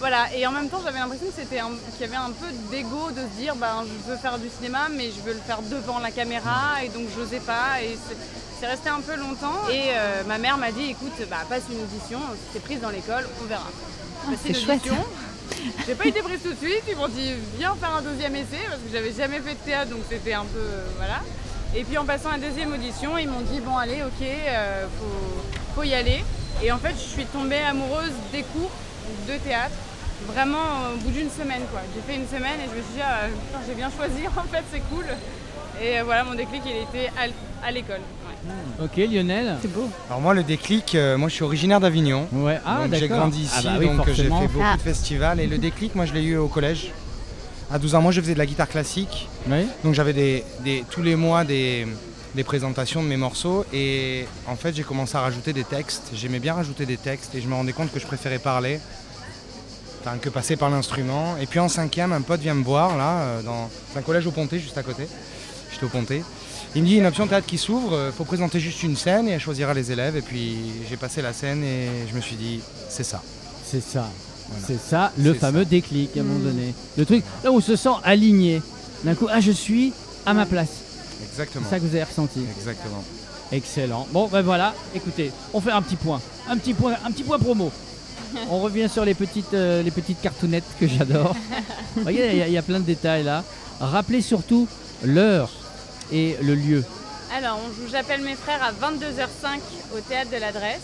voilà. 0.00 0.34
Et 0.34 0.44
en 0.46 0.50
même 0.52 0.68
temps, 0.68 0.80
j'avais 0.84 0.98
l'impression 0.98 1.26
que 1.26 1.34
c'était 1.36 1.60
un- 1.60 1.70
qu'il 1.96 2.00
y 2.00 2.04
avait 2.04 2.16
un 2.16 2.30
peu 2.32 2.46
d'ego 2.70 3.10
de 3.12 3.20
se 3.20 3.40
dire, 3.40 3.54
ben, 3.54 3.84
je 3.86 4.10
veux 4.10 4.16
faire 4.18 4.38
du 4.38 4.48
cinéma, 4.48 4.88
mais 4.90 5.10
je 5.10 5.20
veux 5.24 5.34
le 5.34 5.40
faire 5.46 5.62
devant 5.62 5.98
la 6.00 6.10
caméra, 6.10 6.82
et 6.82 6.88
donc 6.88 7.06
j'osais 7.16 7.40
pas. 7.40 7.80
Et 7.82 7.96
c'est- 8.08 8.66
resté 8.66 8.90
un 8.90 9.00
peu 9.00 9.16
longtemps. 9.16 9.68
Et 9.70 9.84
euh, 9.94 10.22
ma 10.28 10.36
mère 10.36 10.58
m'a 10.58 10.70
dit, 10.70 10.90
écoute, 10.90 11.14
bah, 11.30 11.38
passe 11.48 11.62
une 11.70 11.80
audition, 11.82 12.18
si 12.34 12.52
t'es 12.52 12.60
prise 12.60 12.80
dans 12.80 12.90
l'école, 12.90 13.26
on 13.42 13.46
verra. 13.46 13.70
Passé 14.26 14.38
c'est 14.52 14.54
chouette. 14.54 14.82
J'ai 15.86 15.94
pas 15.94 16.04
été 16.06 16.20
prise 16.20 16.40
tout 16.42 16.52
de 16.52 16.58
suite, 16.58 16.82
ils 16.88 16.94
m'ont 16.96 17.08
dit 17.08 17.32
viens 17.58 17.74
faire 17.80 17.94
un 17.96 18.02
deuxième 18.02 18.36
essai 18.36 18.60
parce 18.68 18.80
que 18.82 18.90
j'avais 18.92 19.12
jamais 19.12 19.40
fait 19.40 19.54
de 19.54 19.58
théâtre 19.64 19.90
donc 19.90 20.00
c'était 20.08 20.32
un 20.34 20.44
peu 20.44 20.58
euh, 20.58 20.84
voilà. 20.98 21.20
Et 21.74 21.84
puis 21.84 21.98
en 21.98 22.04
passant 22.04 22.28
à 22.30 22.36
la 22.38 22.46
deuxième 22.48 22.72
audition, 22.72 23.16
ils 23.18 23.28
m'ont 23.28 23.40
dit 23.40 23.60
bon 23.60 23.76
allez 23.76 24.02
ok, 24.02 24.22
euh, 24.22 24.86
faut, 24.98 25.74
faut 25.74 25.82
y 25.82 25.92
aller. 25.94 26.22
Et 26.62 26.70
en 26.70 26.78
fait 26.78 26.92
je 26.94 27.08
suis 27.14 27.24
tombée 27.26 27.58
amoureuse 27.58 28.12
des 28.32 28.42
cours 28.42 28.70
de 29.28 29.36
théâtre 29.38 29.74
vraiment 30.26 30.92
au 30.94 30.96
bout 30.98 31.10
d'une 31.10 31.30
semaine 31.30 31.62
quoi. 31.70 31.80
J'ai 31.94 32.00
fait 32.12 32.18
une 32.20 32.26
semaine 32.28 32.60
et 32.60 32.64
je 32.70 32.76
me 32.78 32.82
suis 32.82 32.94
dit 32.96 33.02
ah, 33.02 33.28
j'ai 33.66 33.74
bien 33.74 33.90
choisi 33.90 34.26
en 34.36 34.42
fait 34.42 34.62
c'est 34.72 34.82
cool. 34.90 35.06
Et 35.82 35.98
euh, 35.98 36.02
voilà 36.04 36.24
mon 36.24 36.34
déclic 36.34 36.62
il 36.66 36.82
était 36.82 37.10
à, 37.64 37.70
l'école. 37.72 37.96
ouais. 38.46 38.84
Ok 38.84 38.96
Lionel 39.10 39.56
C'est 39.62 39.72
beau. 39.72 39.88
Alors 40.08 40.20
moi 40.20 40.34
le 40.34 40.42
déclic, 40.42 40.94
euh, 40.94 41.16
moi 41.16 41.28
je 41.28 41.34
suis 41.34 41.44
originaire 41.44 41.80
d'Avignon. 41.80 42.26
Ouais, 42.32 42.58
ah 42.66 42.82
donc 42.84 42.94
j'ai 42.94 43.00
d'accord. 43.02 43.18
grandi 43.18 43.42
ici, 43.42 43.54
Ah 43.58 43.62
bah 43.64 43.70
oui, 43.78 43.86
donc 43.88 44.06
j'ai 44.08 44.24
fait 44.24 44.28
beaucoup 44.28 44.60
Ah. 44.62 44.76
de 44.76 44.82
festivals. 44.82 45.40
Et 45.40 45.46
le 45.46 45.58
déclic, 45.58 45.94
moi 45.94 46.04
je 46.06 46.12
l'ai 46.12 46.22
eu 46.22 46.36
au 46.36 46.48
collège. 46.48 46.92
À 47.72 47.78
12 47.78 47.94
ans, 47.94 48.02
moi 48.02 48.10
je 48.12 48.20
faisais 48.20 48.34
de 48.34 48.38
la 48.38 48.46
guitare 48.46 48.68
classique. 48.68 49.28
Oui. 49.48 49.66
Donc 49.84 49.94
j'avais 49.94 50.12
des, 50.12 50.44
des- 50.64 50.84
tous 50.90 51.02
les 51.02 51.14
mois 51.16 51.44
des, 51.44 51.86
des 52.34 52.44
présentations 52.44 53.02
de 53.02 53.08
mes 53.08 53.16
morceaux. 53.16 53.64
Et 53.72 54.26
en 54.48 54.56
fait 54.56 54.74
j'ai 54.74 54.82
commencé 54.82 55.16
à 55.16 55.20
rajouter 55.20 55.52
des 55.52 55.64
textes. 55.64 56.10
J'aimais 56.14 56.40
bien 56.40 56.54
rajouter 56.54 56.84
des 56.84 56.96
textes 56.96 57.34
et 57.34 57.40
je 57.40 57.46
me 57.48 57.54
rendais 57.54 57.72
compte 57.72 57.92
que 57.92 58.00
je 58.00 58.06
préférais 58.06 58.38
parler 58.40 58.80
enfin, 60.00 60.18
que 60.18 60.28
passer 60.28 60.56
par 60.56 60.70
l'instrument. 60.70 61.36
Et 61.40 61.46
puis 61.46 61.58
en 61.58 61.68
cinquième, 61.68 62.12
un 62.12 62.20
pote 62.20 62.40
vient 62.40 62.54
me 62.54 62.64
voir 62.64 62.96
là, 62.96 63.20
euh, 63.20 63.42
dans 63.42 63.70
un 63.96 64.02
collège 64.02 64.26
au 64.26 64.30
Pontet, 64.30 64.58
juste 64.58 64.78
à 64.78 64.82
côté. 64.82 65.06
J'étais 65.72 65.84
au 65.84 65.88
Pontet. 65.88 66.22
Il 66.74 66.82
me 66.82 66.86
dit 66.86 66.96
une 66.96 67.06
option 67.06 67.26
théâtre 67.26 67.46
qui 67.46 67.58
s'ouvre, 67.58 67.98
il 68.06 68.12
faut 68.12 68.24
présenter 68.24 68.60
juste 68.60 68.82
une 68.84 68.96
scène 68.96 69.26
et 69.26 69.32
elle 69.32 69.40
choisira 69.40 69.74
les 69.74 69.90
élèves. 69.90 70.16
Et 70.16 70.22
puis 70.22 70.56
j'ai 70.88 70.96
passé 70.96 71.20
la 71.20 71.32
scène 71.32 71.64
et 71.64 71.88
je 72.08 72.14
me 72.14 72.20
suis 72.20 72.36
dit, 72.36 72.60
c'est 72.88 73.02
ça. 73.02 73.22
C'est 73.64 73.82
ça. 73.82 74.08
Voilà. 74.48 74.66
C'est 74.66 74.80
ça, 74.80 75.12
le 75.16 75.34
fameux 75.34 75.64
déclic 75.64 76.16
à 76.16 76.20
un 76.20 76.22
moment 76.24 76.40
donné. 76.40 76.74
Le 76.96 77.04
truc, 77.04 77.24
là 77.44 77.52
où 77.52 77.56
on 77.56 77.60
se 77.60 77.76
sent 77.76 77.88
aligné. 78.02 78.62
D'un 79.04 79.14
coup, 79.14 79.28
ah 79.30 79.40
je 79.40 79.52
suis 79.52 79.92
à 80.26 80.34
ma 80.34 80.44
place. 80.46 80.68
Exactement. 81.22 81.64
C'est 81.64 81.76
ça 81.76 81.80
que 81.80 81.84
vous 81.84 81.94
avez 81.94 82.04
ressenti. 82.04 82.40
Exactement. 82.56 83.04
Excellent. 83.52 84.06
Bon, 84.12 84.28
ben 84.28 84.42
voilà, 84.42 84.74
écoutez, 84.94 85.32
on 85.52 85.60
fait 85.60 85.72
un 85.72 85.82
petit 85.82 85.96
point. 85.96 86.20
Un 86.48 86.56
petit 86.56 86.74
point, 86.74 86.94
un 87.04 87.10
petit 87.10 87.22
point 87.22 87.38
promo. 87.38 87.72
On 88.50 88.60
revient 88.60 88.88
sur 88.88 89.04
les 89.04 89.14
petites, 89.14 89.54
euh, 89.54 89.82
les 89.82 89.90
petites 89.90 90.20
cartounettes 90.20 90.64
que 90.78 90.86
j'adore. 90.86 91.34
Regardez, 91.96 92.30
il 92.32 92.36
y 92.38 92.42
a- 92.42 92.46
il 92.48 92.52
y, 92.52 92.58
a 92.58 92.62
plein 92.62 92.80
de 92.80 92.84
détails 92.84 93.24
là. 93.24 93.44
Rappelez 93.80 94.20
surtout 94.22 94.68
l'heure 95.04 95.50
et 96.12 96.36
le 96.42 96.54
lieu. 96.54 96.84
Alors, 97.36 97.58
on 97.64 97.68
joue 97.72 97.88
J'appelle 97.90 98.22
mes 98.22 98.34
frères 98.34 98.62
à 98.62 98.72
22h05 98.72 99.60
au 99.96 100.00
théâtre 100.00 100.30
de 100.30 100.36
l'adresse. 100.36 100.80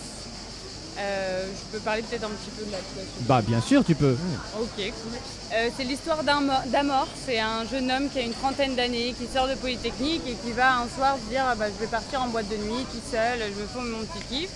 Euh, 0.98 1.44
je 1.54 1.76
peux 1.76 1.82
parler 1.84 2.00
peut-être 2.02 2.24
un 2.24 2.28
petit 2.30 2.50
peu 2.56 2.64
de 2.64 2.72
la 2.72 2.78
situation. 2.78 3.12
Bah 3.28 3.42
bien 3.46 3.60
sûr, 3.60 3.84
tu 3.84 3.94
peux. 3.94 4.16
Ok, 4.58 4.76
cool. 4.76 5.18
Euh, 5.54 5.68
c'est 5.76 5.84
l'histoire 5.84 6.22
d'Amor. 6.24 7.06
C'est 7.26 7.38
un 7.38 7.66
jeune 7.70 7.90
homme 7.90 8.08
qui 8.08 8.18
a 8.18 8.22
une 8.22 8.32
trentaine 8.32 8.74
d'années, 8.74 9.14
qui 9.18 9.26
sort 9.30 9.46
de 9.46 9.54
Polytechnique 9.56 10.22
et 10.26 10.34
qui 10.42 10.52
va 10.52 10.78
un 10.78 10.86
soir 10.96 11.16
se 11.22 11.28
dire 11.30 11.44
ah 11.46 11.54
bah, 11.54 11.66
je 11.68 11.78
vais 11.84 11.90
partir 11.90 12.22
en 12.22 12.28
boîte 12.28 12.48
de 12.48 12.56
nuit 12.56 12.86
tout 12.90 13.02
seul, 13.12 13.40
je 13.40 13.60
me 13.60 13.66
fais 13.66 13.90
mon 13.90 14.04
petit 14.06 14.24
kiff. 14.30 14.48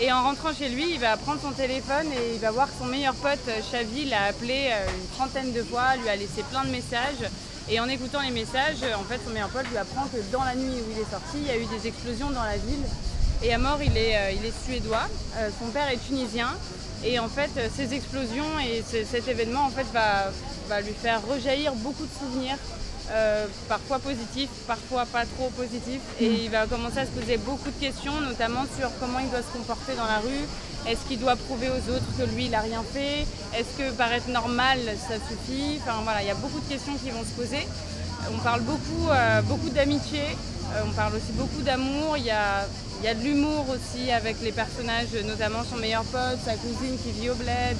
Et 0.00 0.12
en 0.12 0.22
rentrant 0.22 0.54
chez 0.54 0.68
lui, 0.68 0.92
il 0.94 1.00
va 1.00 1.16
prendre 1.16 1.40
son 1.40 1.50
téléphone 1.50 2.06
et 2.12 2.34
il 2.34 2.40
va 2.40 2.50
voir 2.52 2.68
son 2.78 2.86
meilleur 2.86 3.14
pote, 3.14 3.38
euh, 3.48 3.60
Chavi, 3.70 4.04
l'a 4.04 4.24
appelé 4.24 4.70
euh, 4.70 4.86
une 4.96 5.08
trentaine 5.16 5.52
de 5.52 5.62
fois, 5.62 5.96
lui 5.96 6.08
a 6.08 6.14
laissé 6.16 6.42
plein 6.50 6.64
de 6.64 6.70
messages. 6.70 7.26
Et 7.70 7.80
en 7.80 7.88
écoutant 7.88 8.20
les 8.22 8.30
messages, 8.30 8.78
euh, 8.84 8.94
en 8.94 9.02
fait, 9.04 9.18
son 9.24 9.30
meilleur 9.32 9.48
pote 9.48 9.66
lui 9.70 9.76
apprend 9.76 10.04
que 10.06 10.18
dans 10.32 10.44
la 10.44 10.54
nuit 10.54 10.70
où 10.72 10.90
il 10.92 10.98
est 10.98 11.10
sorti, 11.10 11.36
il 11.36 11.46
y 11.46 11.50
a 11.50 11.56
eu 11.56 11.66
des 11.66 11.88
explosions 11.88 12.30
dans 12.30 12.44
la 12.44 12.56
ville. 12.56 12.84
Et 13.42 13.52
est, 13.96 14.16
euh, 14.16 14.30
il 14.32 14.44
est 14.46 14.64
suédois, 14.64 15.06
son 15.60 15.66
père 15.70 15.88
est 15.88 16.04
tunisien. 16.04 16.48
Et 17.04 17.18
en 17.20 17.28
fait, 17.28 17.50
ces 17.76 17.94
explosions 17.94 18.58
et 18.58 18.82
ce- 18.82 19.04
cet 19.04 19.28
événement 19.28 19.64
en 19.66 19.70
fait, 19.70 19.86
va 20.68 20.80
lui 20.80 20.92
faire 20.92 21.20
rejaillir 21.24 21.72
beaucoup 21.74 22.04
de 22.04 22.10
souvenirs, 22.18 22.56
euh, 23.10 23.46
parfois 23.68 23.98
positifs, 23.98 24.50
parfois 24.66 25.06
pas 25.06 25.24
trop 25.24 25.50
positifs. 25.50 26.02
Et 26.20 26.44
il 26.44 26.50
va 26.50 26.66
commencer 26.66 26.98
à 26.98 27.06
se 27.06 27.10
poser 27.10 27.36
beaucoup 27.38 27.70
de 27.70 27.80
questions, 27.80 28.20
notamment 28.20 28.64
sur 28.78 28.90
comment 29.00 29.18
il 29.18 29.30
doit 29.30 29.42
se 29.42 29.56
comporter 29.56 29.94
dans 29.96 30.06
la 30.06 30.18
rue. 30.18 30.44
Est-ce 30.86 31.00
qu'il 31.08 31.18
doit 31.18 31.36
prouver 31.36 31.68
aux 31.68 31.92
autres 31.92 32.06
que 32.18 32.22
lui, 32.34 32.46
il 32.46 32.50
n'a 32.50 32.60
rien 32.60 32.82
fait? 32.82 33.26
Est-ce 33.58 33.76
que 33.78 33.90
paraître 33.92 34.28
normal, 34.28 34.78
ça 35.08 35.14
suffit? 35.28 35.80
Enfin 35.82 36.00
voilà, 36.04 36.22
il 36.22 36.28
y 36.28 36.30
a 36.30 36.34
beaucoup 36.34 36.60
de 36.60 36.68
questions 36.68 36.94
qui 37.02 37.10
vont 37.10 37.24
se 37.24 37.34
poser. 37.40 37.66
On 38.32 38.38
parle 38.38 38.60
beaucoup, 38.62 39.08
euh, 39.10 39.42
beaucoup 39.42 39.70
d'amitié, 39.70 40.22
euh, 40.22 40.82
on 40.86 40.92
parle 40.92 41.14
aussi 41.16 41.32
beaucoup 41.32 41.62
d'amour. 41.62 42.16
Il 42.16 42.24
y 42.24 42.30
a, 42.30 42.66
il 43.00 43.06
y 43.06 43.08
a 43.08 43.14
de 43.14 43.22
l'humour 43.22 43.66
aussi 43.70 44.10
avec 44.10 44.36
les 44.42 44.52
personnages, 44.52 45.08
notamment 45.24 45.62
son 45.68 45.76
meilleur 45.76 46.04
pote, 46.04 46.38
sa 46.44 46.54
cousine 46.54 46.96
qui 47.02 47.12
vit 47.12 47.30
au 47.30 47.34
bled. 47.34 47.78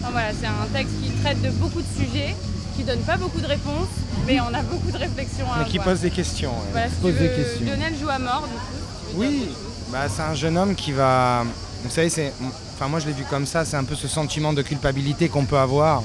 Enfin, 0.00 0.10
voilà, 0.12 0.28
c'est 0.38 0.46
un 0.46 0.66
texte 0.72 0.94
qui 1.02 1.10
traite 1.22 1.42
de 1.42 1.50
beaucoup 1.50 1.80
de 1.80 1.92
sujets, 1.96 2.34
qui 2.82 2.88
donne 2.88 3.00
pas 3.04 3.16
beaucoup 3.16 3.40
de 3.40 3.46
réponses, 3.46 3.88
mais 4.26 4.40
on 4.40 4.52
a 4.52 4.62
beaucoup 4.62 4.90
de 4.90 4.96
réflexions 4.96 5.46
à 5.52 5.58
Mais 5.60 5.64
qui 5.70 5.78
avoir. 5.78 5.94
pose 5.94 6.00
des 6.02 6.10
questions. 6.10 6.50
ouais. 6.50 6.70
Voilà, 6.72 6.88
si 6.88 6.94
Pose 6.96 7.14
des 7.14 7.28
questions. 7.28 7.66
Lionel 7.66 7.94
joue 8.00 8.08
à 8.08 8.18
mort, 8.18 8.42
du 8.48 8.54
coup. 8.54 9.20
Oui, 9.20 9.48
bah, 9.90 10.08
c'est 10.08 10.22
un 10.22 10.34
jeune 10.34 10.56
homme 10.58 10.74
qui 10.74 10.92
va. 10.92 11.44
Vous 11.84 11.90
savez, 11.90 12.08
c'est. 12.08 12.32
Enfin, 12.74 12.88
moi, 12.88 12.98
je 12.98 13.06
l'ai 13.06 13.12
vu 13.12 13.24
comme 13.28 13.46
ça. 13.46 13.64
C'est 13.64 13.76
un 13.76 13.84
peu 13.84 13.94
ce 13.94 14.08
sentiment 14.08 14.52
de 14.52 14.62
culpabilité 14.62 15.28
qu'on 15.28 15.44
peut 15.44 15.58
avoir 15.58 16.02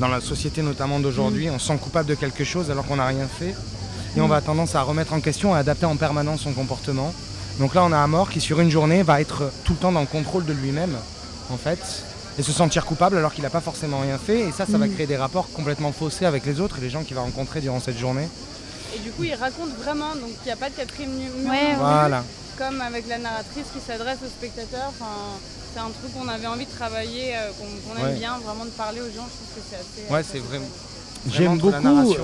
dans 0.00 0.08
la 0.08 0.20
société, 0.20 0.62
notamment 0.62 0.98
d'aujourd'hui. 1.00 1.48
On 1.50 1.58
se 1.58 1.68
sent 1.68 1.78
coupable 1.80 2.08
de 2.08 2.14
quelque 2.14 2.44
chose 2.44 2.70
alors 2.70 2.86
qu'on 2.86 2.96
n'a 2.96 3.06
rien 3.06 3.26
fait. 3.28 3.54
Et 4.16 4.20
on 4.20 4.28
va 4.28 4.40
tendance 4.40 4.74
à 4.74 4.82
remettre 4.82 5.12
en 5.12 5.20
question, 5.20 5.54
à 5.54 5.58
adapter 5.58 5.86
en 5.86 5.96
permanence 5.96 6.40
son 6.42 6.52
comportement. 6.52 7.12
Donc 7.60 7.74
là, 7.74 7.84
on 7.84 7.92
a 7.92 7.98
un 7.98 8.06
mort 8.06 8.30
qui, 8.30 8.40
sur 8.40 8.60
une 8.60 8.70
journée, 8.70 9.02
va 9.02 9.20
être 9.20 9.50
tout 9.64 9.72
le 9.74 9.78
temps 9.78 9.92
dans 9.92 10.00
le 10.00 10.06
contrôle 10.06 10.44
de 10.44 10.52
lui-même, 10.52 10.94
en 11.50 11.56
fait, 11.56 11.78
et 12.38 12.42
se 12.42 12.52
sentir 12.52 12.84
coupable 12.84 13.16
alors 13.16 13.32
qu'il 13.32 13.42
n'a 13.44 13.50
pas 13.50 13.60
forcément 13.60 14.00
rien 14.00 14.18
fait. 14.18 14.40
Et 14.40 14.52
ça, 14.52 14.66
ça 14.66 14.78
va 14.78 14.88
créer 14.88 15.06
des 15.06 15.16
rapports 15.16 15.48
complètement 15.52 15.92
faussés 15.92 16.24
avec 16.26 16.44
les 16.46 16.60
autres 16.60 16.78
et 16.78 16.80
les 16.82 16.90
gens 16.90 17.02
qu'il 17.02 17.14
va 17.16 17.22
rencontrer 17.22 17.60
durant 17.60 17.80
cette 17.80 17.98
journée. 17.98 18.28
Et 18.94 18.98
du 19.00 19.10
coup, 19.10 19.24
il 19.24 19.34
raconte 19.34 19.70
vraiment, 19.82 20.10
donc 20.14 20.30
il 20.42 20.46
n'y 20.46 20.52
a 20.52 20.56
pas 20.56 20.70
de 20.70 20.74
quatrième 20.74 21.12
nu- 21.12 21.30
mur 21.42 21.50
Ouais, 21.50 21.74
Voilà. 21.78 22.24
comme 22.58 22.80
avec 22.80 23.08
la 23.08 23.18
narratrice 23.18 23.66
qui 23.74 23.80
s'adresse 23.86 24.18
aux 24.24 24.28
spectateurs. 24.28 24.88
Enfin, 24.88 25.12
c'est 25.74 25.80
un 25.80 25.90
truc 25.90 26.14
qu'on 26.14 26.28
avait 26.28 26.46
envie 26.46 26.64
de 26.66 26.70
travailler, 26.70 27.36
euh, 27.36 27.50
qu'on 27.58 28.00
aime 28.00 28.06
Ouais. 28.12 28.18
bien, 28.18 28.38
vraiment 28.44 28.64
de 28.64 28.70
parler 28.70 29.00
aux 29.00 29.04
gens. 29.14 29.26
Je 29.26 29.36
trouve 29.36 29.54
que 29.56 29.60
c'est 29.70 29.76
assez. 29.76 30.12
Ouais, 30.12 30.22
c'est 30.22 30.38
vraiment. 30.38 30.66
J'aime 31.28 31.58
beaucoup 31.58 31.74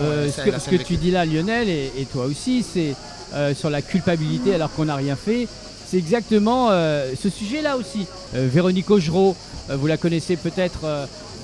euh, 0.00 0.30
ce 0.30 0.40
que, 0.42 0.58
ce 0.78 0.82
tu 0.84 0.96
dis 0.96 1.10
là, 1.10 1.24
Lionel, 1.26 1.68
et, 1.68 1.92
et 1.98 2.04
toi 2.06 2.24
aussi, 2.26 2.62
c'est 2.62 2.94
euh, 3.34 3.54
sur 3.54 3.68
la 3.68 3.82
culpabilité 3.82 4.54
alors 4.54 4.70
qu'on 4.72 4.84
n'a 4.84 4.94
rien 4.94 5.16
fait. 5.16 5.48
C'est 5.92 5.98
exactement 5.98 6.68
euh, 6.70 7.12
ce 7.22 7.28
sujet-là 7.28 7.76
aussi. 7.76 8.06
Euh, 8.34 8.48
Véronique 8.50 8.88
Augereau, 8.90 9.36
euh, 9.68 9.76
vous 9.76 9.86
la 9.86 9.98
connaissez 9.98 10.36
peut-être, 10.36 10.86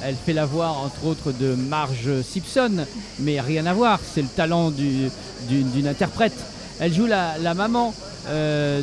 Elle 0.03 0.15
fait 0.15 0.33
la 0.33 0.47
voix, 0.47 0.69
entre 0.69 1.05
autres, 1.05 1.33
de 1.33 1.55
Marge 1.55 2.23
Simpson, 2.23 2.87
mais 3.19 3.43
rien 3.43 3.67
à 3.67 3.75
voir, 3.75 4.01
c'est 4.03 4.23
le 4.23 4.29
talent 4.29 4.71
du- 4.71 5.11
d'une 5.51 5.87
interprète. 5.87 6.33
Elle 6.81 6.95
joue 6.95 7.05
la, 7.05 7.37
la 7.37 7.53
maman 7.53 7.93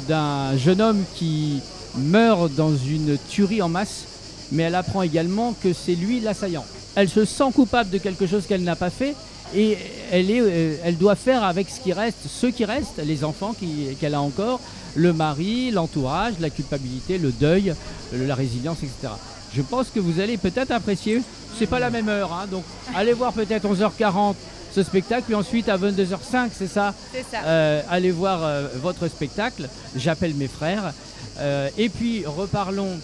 d'un 0.07 0.55
jeune 0.55 0.81
homme 0.81 1.03
qui 1.15 1.61
meurt 1.97 2.53
dans 2.53 2.75
une 2.75 3.17
tuerie 3.27 3.63
en 3.63 3.69
masse, 3.69 4.03
mais 4.51 4.63
elle 4.63 4.75
apprend 4.75 5.01
également 5.01 5.55
que 5.63 5.73
c'est 5.73 5.95
lui 5.95 6.19
l'assaillant. 6.19 6.65
Elle 6.93 7.09
se 7.09 7.25
sent 7.25 7.51
coupable 7.55 7.89
de 7.89 7.97
quelque 7.97 8.27
chose 8.27 8.45
qu'elle 8.45 8.63
n'a 8.63 8.75
pas 8.75 8.91
fait 8.91 9.15
et 9.55 9.77
elle, 10.19 10.31
est, 10.31 10.41
euh, 10.41 10.77
elle 10.83 10.97
doit 10.97 11.15
faire 11.15 11.43
avec 11.43 11.69
ce 11.69 11.79
qui 11.79 11.93
reste, 11.93 12.19
ceux 12.27 12.51
qui 12.51 12.65
restent, 12.65 13.01
les 13.03 13.23
enfants 13.23 13.53
qu'elle 13.99 14.15
a 14.15 14.21
encore, 14.21 14.59
le 14.95 15.11
mari, 15.11 15.71
l'entourage, 15.71 16.35
la 16.39 16.49
culpabilité, 16.49 17.17
le 17.17 17.31
deuil, 17.31 17.73
la 18.13 18.35
résilience, 18.35 18.77
etc. 18.79 19.13
Je 19.53 19.61
pense 19.61 19.89
que 19.89 19.99
vous 19.99 20.19
allez 20.19 20.37
peut-être 20.37 20.71
apprécier. 20.71 21.21
C'est 21.57 21.67
pas 21.67 21.79
la 21.79 21.89
même 21.89 22.09
heure, 22.09 22.31
hein, 22.33 22.47
donc 22.49 22.63
allez 22.95 23.13
voir 23.13 23.33
peut-être 23.33 23.65
11h40 23.65 24.35
ce 24.73 24.83
spectacle, 24.83 25.23
puis 25.23 25.35
ensuite 25.35 25.69
à 25.69 25.77
22h05, 25.77 26.49
c'est 26.53 26.67
ça? 26.67 26.93
C'est 27.13 27.25
ça. 27.31 27.43
euh, 27.45 27.81
allez 27.89 28.11
voir 28.11 28.43
euh, 28.43 28.67
votre 28.81 29.07
spectacle, 29.07 29.69
j'appelle 29.95 30.33
mes 30.35 30.49
frères. 30.49 30.93
Euh, 31.39 31.69
et 31.77 31.89
puis 31.89 32.25
reparlons 32.25 32.99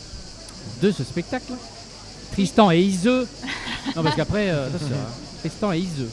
de 0.82 0.92
ce 0.92 1.04
spectacle. 1.04 1.54
Tristan 2.34 2.72
et 2.72 2.80
Iseux. 2.80 3.28
Non 3.96 4.04
parce 4.04 4.16
qu'après. 4.16 4.54
Tristan 5.42 5.74
et 5.74 5.80
Iseux. 5.80 6.10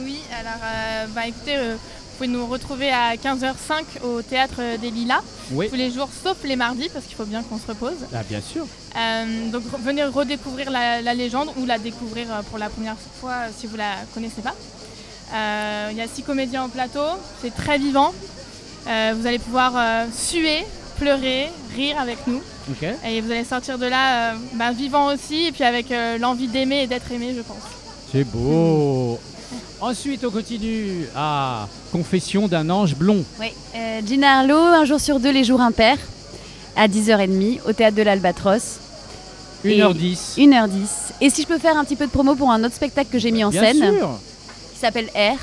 Oui, 0.00 0.18
alors 0.38 0.60
euh, 0.62 1.06
bah, 1.14 1.26
écoutez, 1.26 1.56
euh, 1.56 1.74
vous 1.74 2.16
pouvez 2.16 2.28
nous 2.28 2.46
retrouver 2.46 2.90
à 2.90 3.14
15h05 3.16 4.02
au 4.04 4.22
Théâtre 4.22 4.60
des 4.80 4.90
Lilas, 4.90 5.22
Oui. 5.52 5.68
tous 5.70 5.74
les 5.76 5.90
jours 5.90 6.08
sauf 6.22 6.36
les 6.44 6.56
mardis 6.56 6.88
parce 6.92 7.04
qu'il 7.06 7.16
faut 7.16 7.24
bien 7.24 7.42
qu'on 7.42 7.58
se 7.58 7.66
repose. 7.66 7.96
Ah 8.14 8.22
bien 8.28 8.40
sûr. 8.40 8.66
Euh, 8.96 9.50
donc 9.50 9.62
venez 9.82 10.04
redécouvrir 10.04 10.70
la, 10.70 11.00
la 11.02 11.14
légende 11.14 11.50
ou 11.56 11.66
la 11.66 11.78
découvrir 11.78 12.26
pour 12.50 12.58
la 12.58 12.68
première 12.68 12.96
fois 13.20 13.34
si 13.56 13.66
vous 13.66 13.76
la 13.76 13.92
connaissez 14.14 14.42
pas. 14.42 14.54
Il 15.90 15.96
y 15.96 16.00
a 16.00 16.06
six 16.08 16.22
comédiens 16.22 16.64
au 16.64 16.68
plateau, 16.68 17.04
c'est 17.42 17.54
très 17.54 17.78
vivant. 17.78 18.12
Vous 18.86 19.26
allez 19.26 19.40
pouvoir 19.40 20.06
suer, 20.16 20.64
pleurer, 20.98 21.48
rire 21.74 21.98
avec 21.98 22.26
nous. 22.26 22.40
Et 23.04 23.20
vous 23.20 23.30
allez 23.30 23.44
sortir 23.44 23.76
de 23.78 23.86
là 23.86 24.34
bah, 24.54 24.70
vivant 24.72 25.12
aussi 25.12 25.46
et 25.48 25.52
puis 25.52 25.64
avec 25.64 25.92
l'envie 26.20 26.46
d'aimer 26.48 26.82
et 26.82 26.86
d'être 26.86 27.10
aimé 27.10 27.34
je 27.36 27.42
pense. 27.42 27.62
C'est 28.12 28.24
beau. 28.24 29.18
Ensuite, 29.80 30.24
on 30.24 30.30
continue. 30.30 31.06
Ah, 31.14 31.68
Confession 31.92 32.48
d'un 32.48 32.68
ange 32.70 32.94
blond. 32.96 33.24
Oui, 33.40 33.48
euh, 33.74 34.00
Gina 34.06 34.38
Harlow, 34.38 34.56
un 34.56 34.84
jour 34.84 34.98
sur 35.00 35.20
deux, 35.20 35.30
les 35.30 35.44
jours 35.44 35.60
impairs, 35.60 35.98
à 36.76 36.88
10h30, 36.88 37.60
au 37.68 37.72
théâtre 37.72 37.96
de 37.96 38.02
l'Albatros. 38.02 38.78
Et 39.64 39.78
1h10. 39.80 40.36
1h10. 40.38 40.78
Et 41.20 41.30
si 41.30 41.42
je 41.42 41.46
peux 41.46 41.58
faire 41.58 41.76
un 41.76 41.84
petit 41.84 41.96
peu 41.96 42.06
de 42.06 42.10
promo 42.10 42.34
pour 42.34 42.50
un 42.50 42.62
autre 42.64 42.74
spectacle 42.74 43.10
que 43.10 43.18
j'ai 43.18 43.30
mis 43.32 43.44
en 43.44 43.50
Bien 43.50 43.62
scène, 43.62 43.96
sûr. 43.98 44.10
qui 44.74 44.78
s'appelle 44.80 45.10
R, 45.14 45.38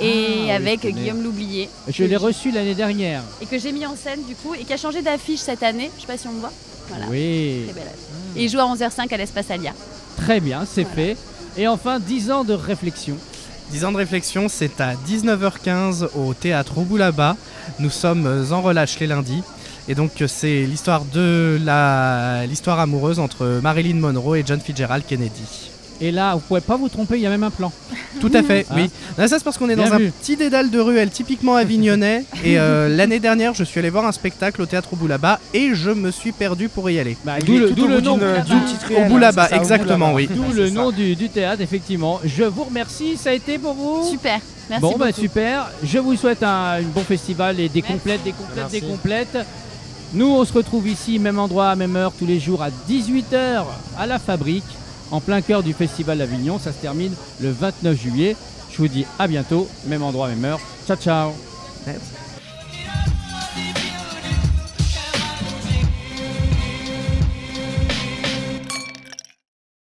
et 0.00 0.50
Ah, 0.50 0.54
avec. 0.56 0.86
Guillaume 0.86 1.22
Loublier. 1.22 1.68
Je 1.88 2.04
l'ai 2.04 2.16
reçu 2.16 2.52
l'année 2.52 2.74
dernière. 2.74 3.22
Et 3.42 3.46
que 3.46 3.58
j'ai 3.58 3.72
mis 3.72 3.86
en 3.86 3.96
scène 3.96 4.20
du 4.28 4.34
coup, 4.36 4.54
et 4.54 4.64
qui 4.64 4.72
a 4.72 4.76
changé 4.76 5.02
d'affiche 5.02 5.40
cette 5.40 5.62
année. 5.64 5.90
Je 5.96 6.02
sais 6.02 6.06
pas 6.06 6.16
si 6.18 6.28
on 6.28 6.32
me 6.32 6.40
voit. 6.40 6.52
Voilà. 6.88 7.06
Oui. 7.10 7.62
Très 7.66 7.74
belle. 7.74 7.92
Et 8.36 8.44
il 8.44 8.48
joue 8.48 8.60
à 8.60 8.64
11h05 8.72 9.12
à 9.12 9.16
l'Espace 9.16 9.50
Alia. 9.50 9.72
Très 10.16 10.38
bien, 10.40 10.64
c'est 10.64 10.82
Voilà. 10.82 10.94
fait. 10.96 11.16
Et 11.56 11.66
enfin, 11.66 11.98
10 11.98 12.30
ans 12.30 12.44
de 12.44 12.52
réflexion. 12.54 13.16
10 13.70 13.84
ans 13.84 13.92
de 13.92 13.98
réflexion, 13.98 14.48
c'est 14.48 14.80
à 14.80 14.94
19h15 14.94 16.08
au 16.16 16.32
théâtre 16.32 16.78
au 16.78 16.82
Boulaba. 16.82 17.36
Nous 17.78 17.90
sommes 17.90 18.26
euh, 18.26 18.50
en 18.52 18.62
relâche 18.62 18.98
les 18.98 19.06
lundis. 19.06 19.42
Et 19.88 19.94
donc 19.94 20.22
euh, 20.22 20.26
c'est 20.26 20.62
l'histoire 20.62 21.04
de 21.04 21.58
l'histoire 22.48 22.80
amoureuse 22.80 23.18
entre 23.18 23.60
Marilyn 23.62 23.96
Monroe 23.96 24.36
et 24.36 24.42
John 24.46 24.60
Fitzgerald 24.60 25.04
Kennedy. 25.06 25.70
Et 26.00 26.12
là, 26.12 26.34
vous 26.34 26.40
pouvez 26.40 26.60
pas 26.60 26.76
vous 26.76 26.88
tromper, 26.88 27.16
il 27.16 27.22
y 27.22 27.26
a 27.26 27.30
même 27.30 27.42
un 27.42 27.50
plan. 27.50 27.72
Tout 28.20 28.30
à 28.32 28.42
fait, 28.42 28.64
Ah. 28.70 28.74
oui. 28.76 28.90
Là, 29.16 29.26
ça 29.26 29.38
c'est 29.38 29.44
parce 29.44 29.58
qu'on 29.58 29.68
est 29.68 29.74
Bien 29.76 29.88
dans 29.90 29.96
vu. 29.98 30.06
un 30.06 30.10
petit 30.10 30.36
dédale 30.36 30.70
de 30.70 30.78
ruelle 30.78 31.10
typiquement 31.10 31.56
avignonnais. 31.56 32.24
et 32.44 32.58
euh, 32.58 32.88
l'année 32.88 33.18
dernière, 33.18 33.54
je 33.54 33.64
suis 33.64 33.80
allé 33.80 33.90
voir 33.90 34.06
un 34.06 34.12
spectacle 34.12 34.62
au 34.62 34.66
théâtre 34.66 34.90
au 34.92 34.96
Boulaba 34.96 35.40
et 35.54 35.74
je 35.74 35.90
me 35.90 36.10
suis 36.12 36.32
perdu 36.32 36.68
pour 36.68 36.88
y 36.88 36.98
aller. 37.00 37.16
Bah, 37.24 37.38
d'où 37.44 37.58
le, 37.58 38.00
nom. 38.00 38.14
Au 38.14 39.04
Boulaba, 39.08 39.44
hein, 39.44 39.48
au 39.52 39.56
exactement, 39.56 40.12
Boulaba. 40.12 40.14
oui. 40.14 40.28
D'où 40.34 40.52
le 40.52 40.70
nom 40.70 40.90
du, 40.92 41.16
du 41.16 41.28
théâtre, 41.28 41.62
effectivement. 41.62 42.20
Je 42.24 42.44
vous 42.44 42.64
remercie, 42.64 43.16
ça 43.16 43.30
a 43.30 43.32
été 43.32 43.58
pour 43.58 43.74
vous 43.74 44.08
Super. 44.08 44.40
Merci 44.70 44.82
Bon, 44.82 44.96
bah 44.98 45.06
beaucoup. 45.06 45.20
super. 45.20 45.70
Je 45.82 45.98
vous 45.98 46.14
souhaite 46.16 46.42
un, 46.42 46.76
un 46.78 46.82
bon 46.82 47.00
festival 47.02 47.58
et 47.58 47.68
des 47.68 47.80
Merci. 47.80 47.92
complètes, 47.94 48.22
des 48.22 48.32
complètes, 48.32 48.56
Merci. 48.56 48.80
des 48.80 48.86
complètes. 48.86 49.38
Nous, 50.14 50.26
on 50.26 50.44
se 50.44 50.52
retrouve 50.52 50.86
ici, 50.88 51.18
même 51.18 51.38
endroit, 51.38 51.74
même 51.74 51.96
heure, 51.96 52.12
tous 52.18 52.26
les 52.26 52.38
jours 52.38 52.62
à 52.62 52.68
18h 52.88 53.64
à 53.98 54.06
la 54.06 54.18
Fabrique, 54.18 54.64
en 55.10 55.20
plein 55.20 55.40
cœur 55.40 55.62
du 55.62 55.72
Festival 55.72 56.20
Avignon. 56.20 56.58
Ça 56.58 56.72
se 56.72 56.78
termine 56.78 57.14
le 57.40 57.50
29 57.50 58.00
juillet. 58.00 58.36
Je 58.70 58.78
vous 58.78 58.88
dis 58.88 59.06
à 59.18 59.26
bientôt, 59.26 59.68
même 59.86 60.02
endroit, 60.02 60.28
même 60.28 60.44
heure. 60.44 60.60
Ciao, 60.86 60.96
ciao. 60.96 61.32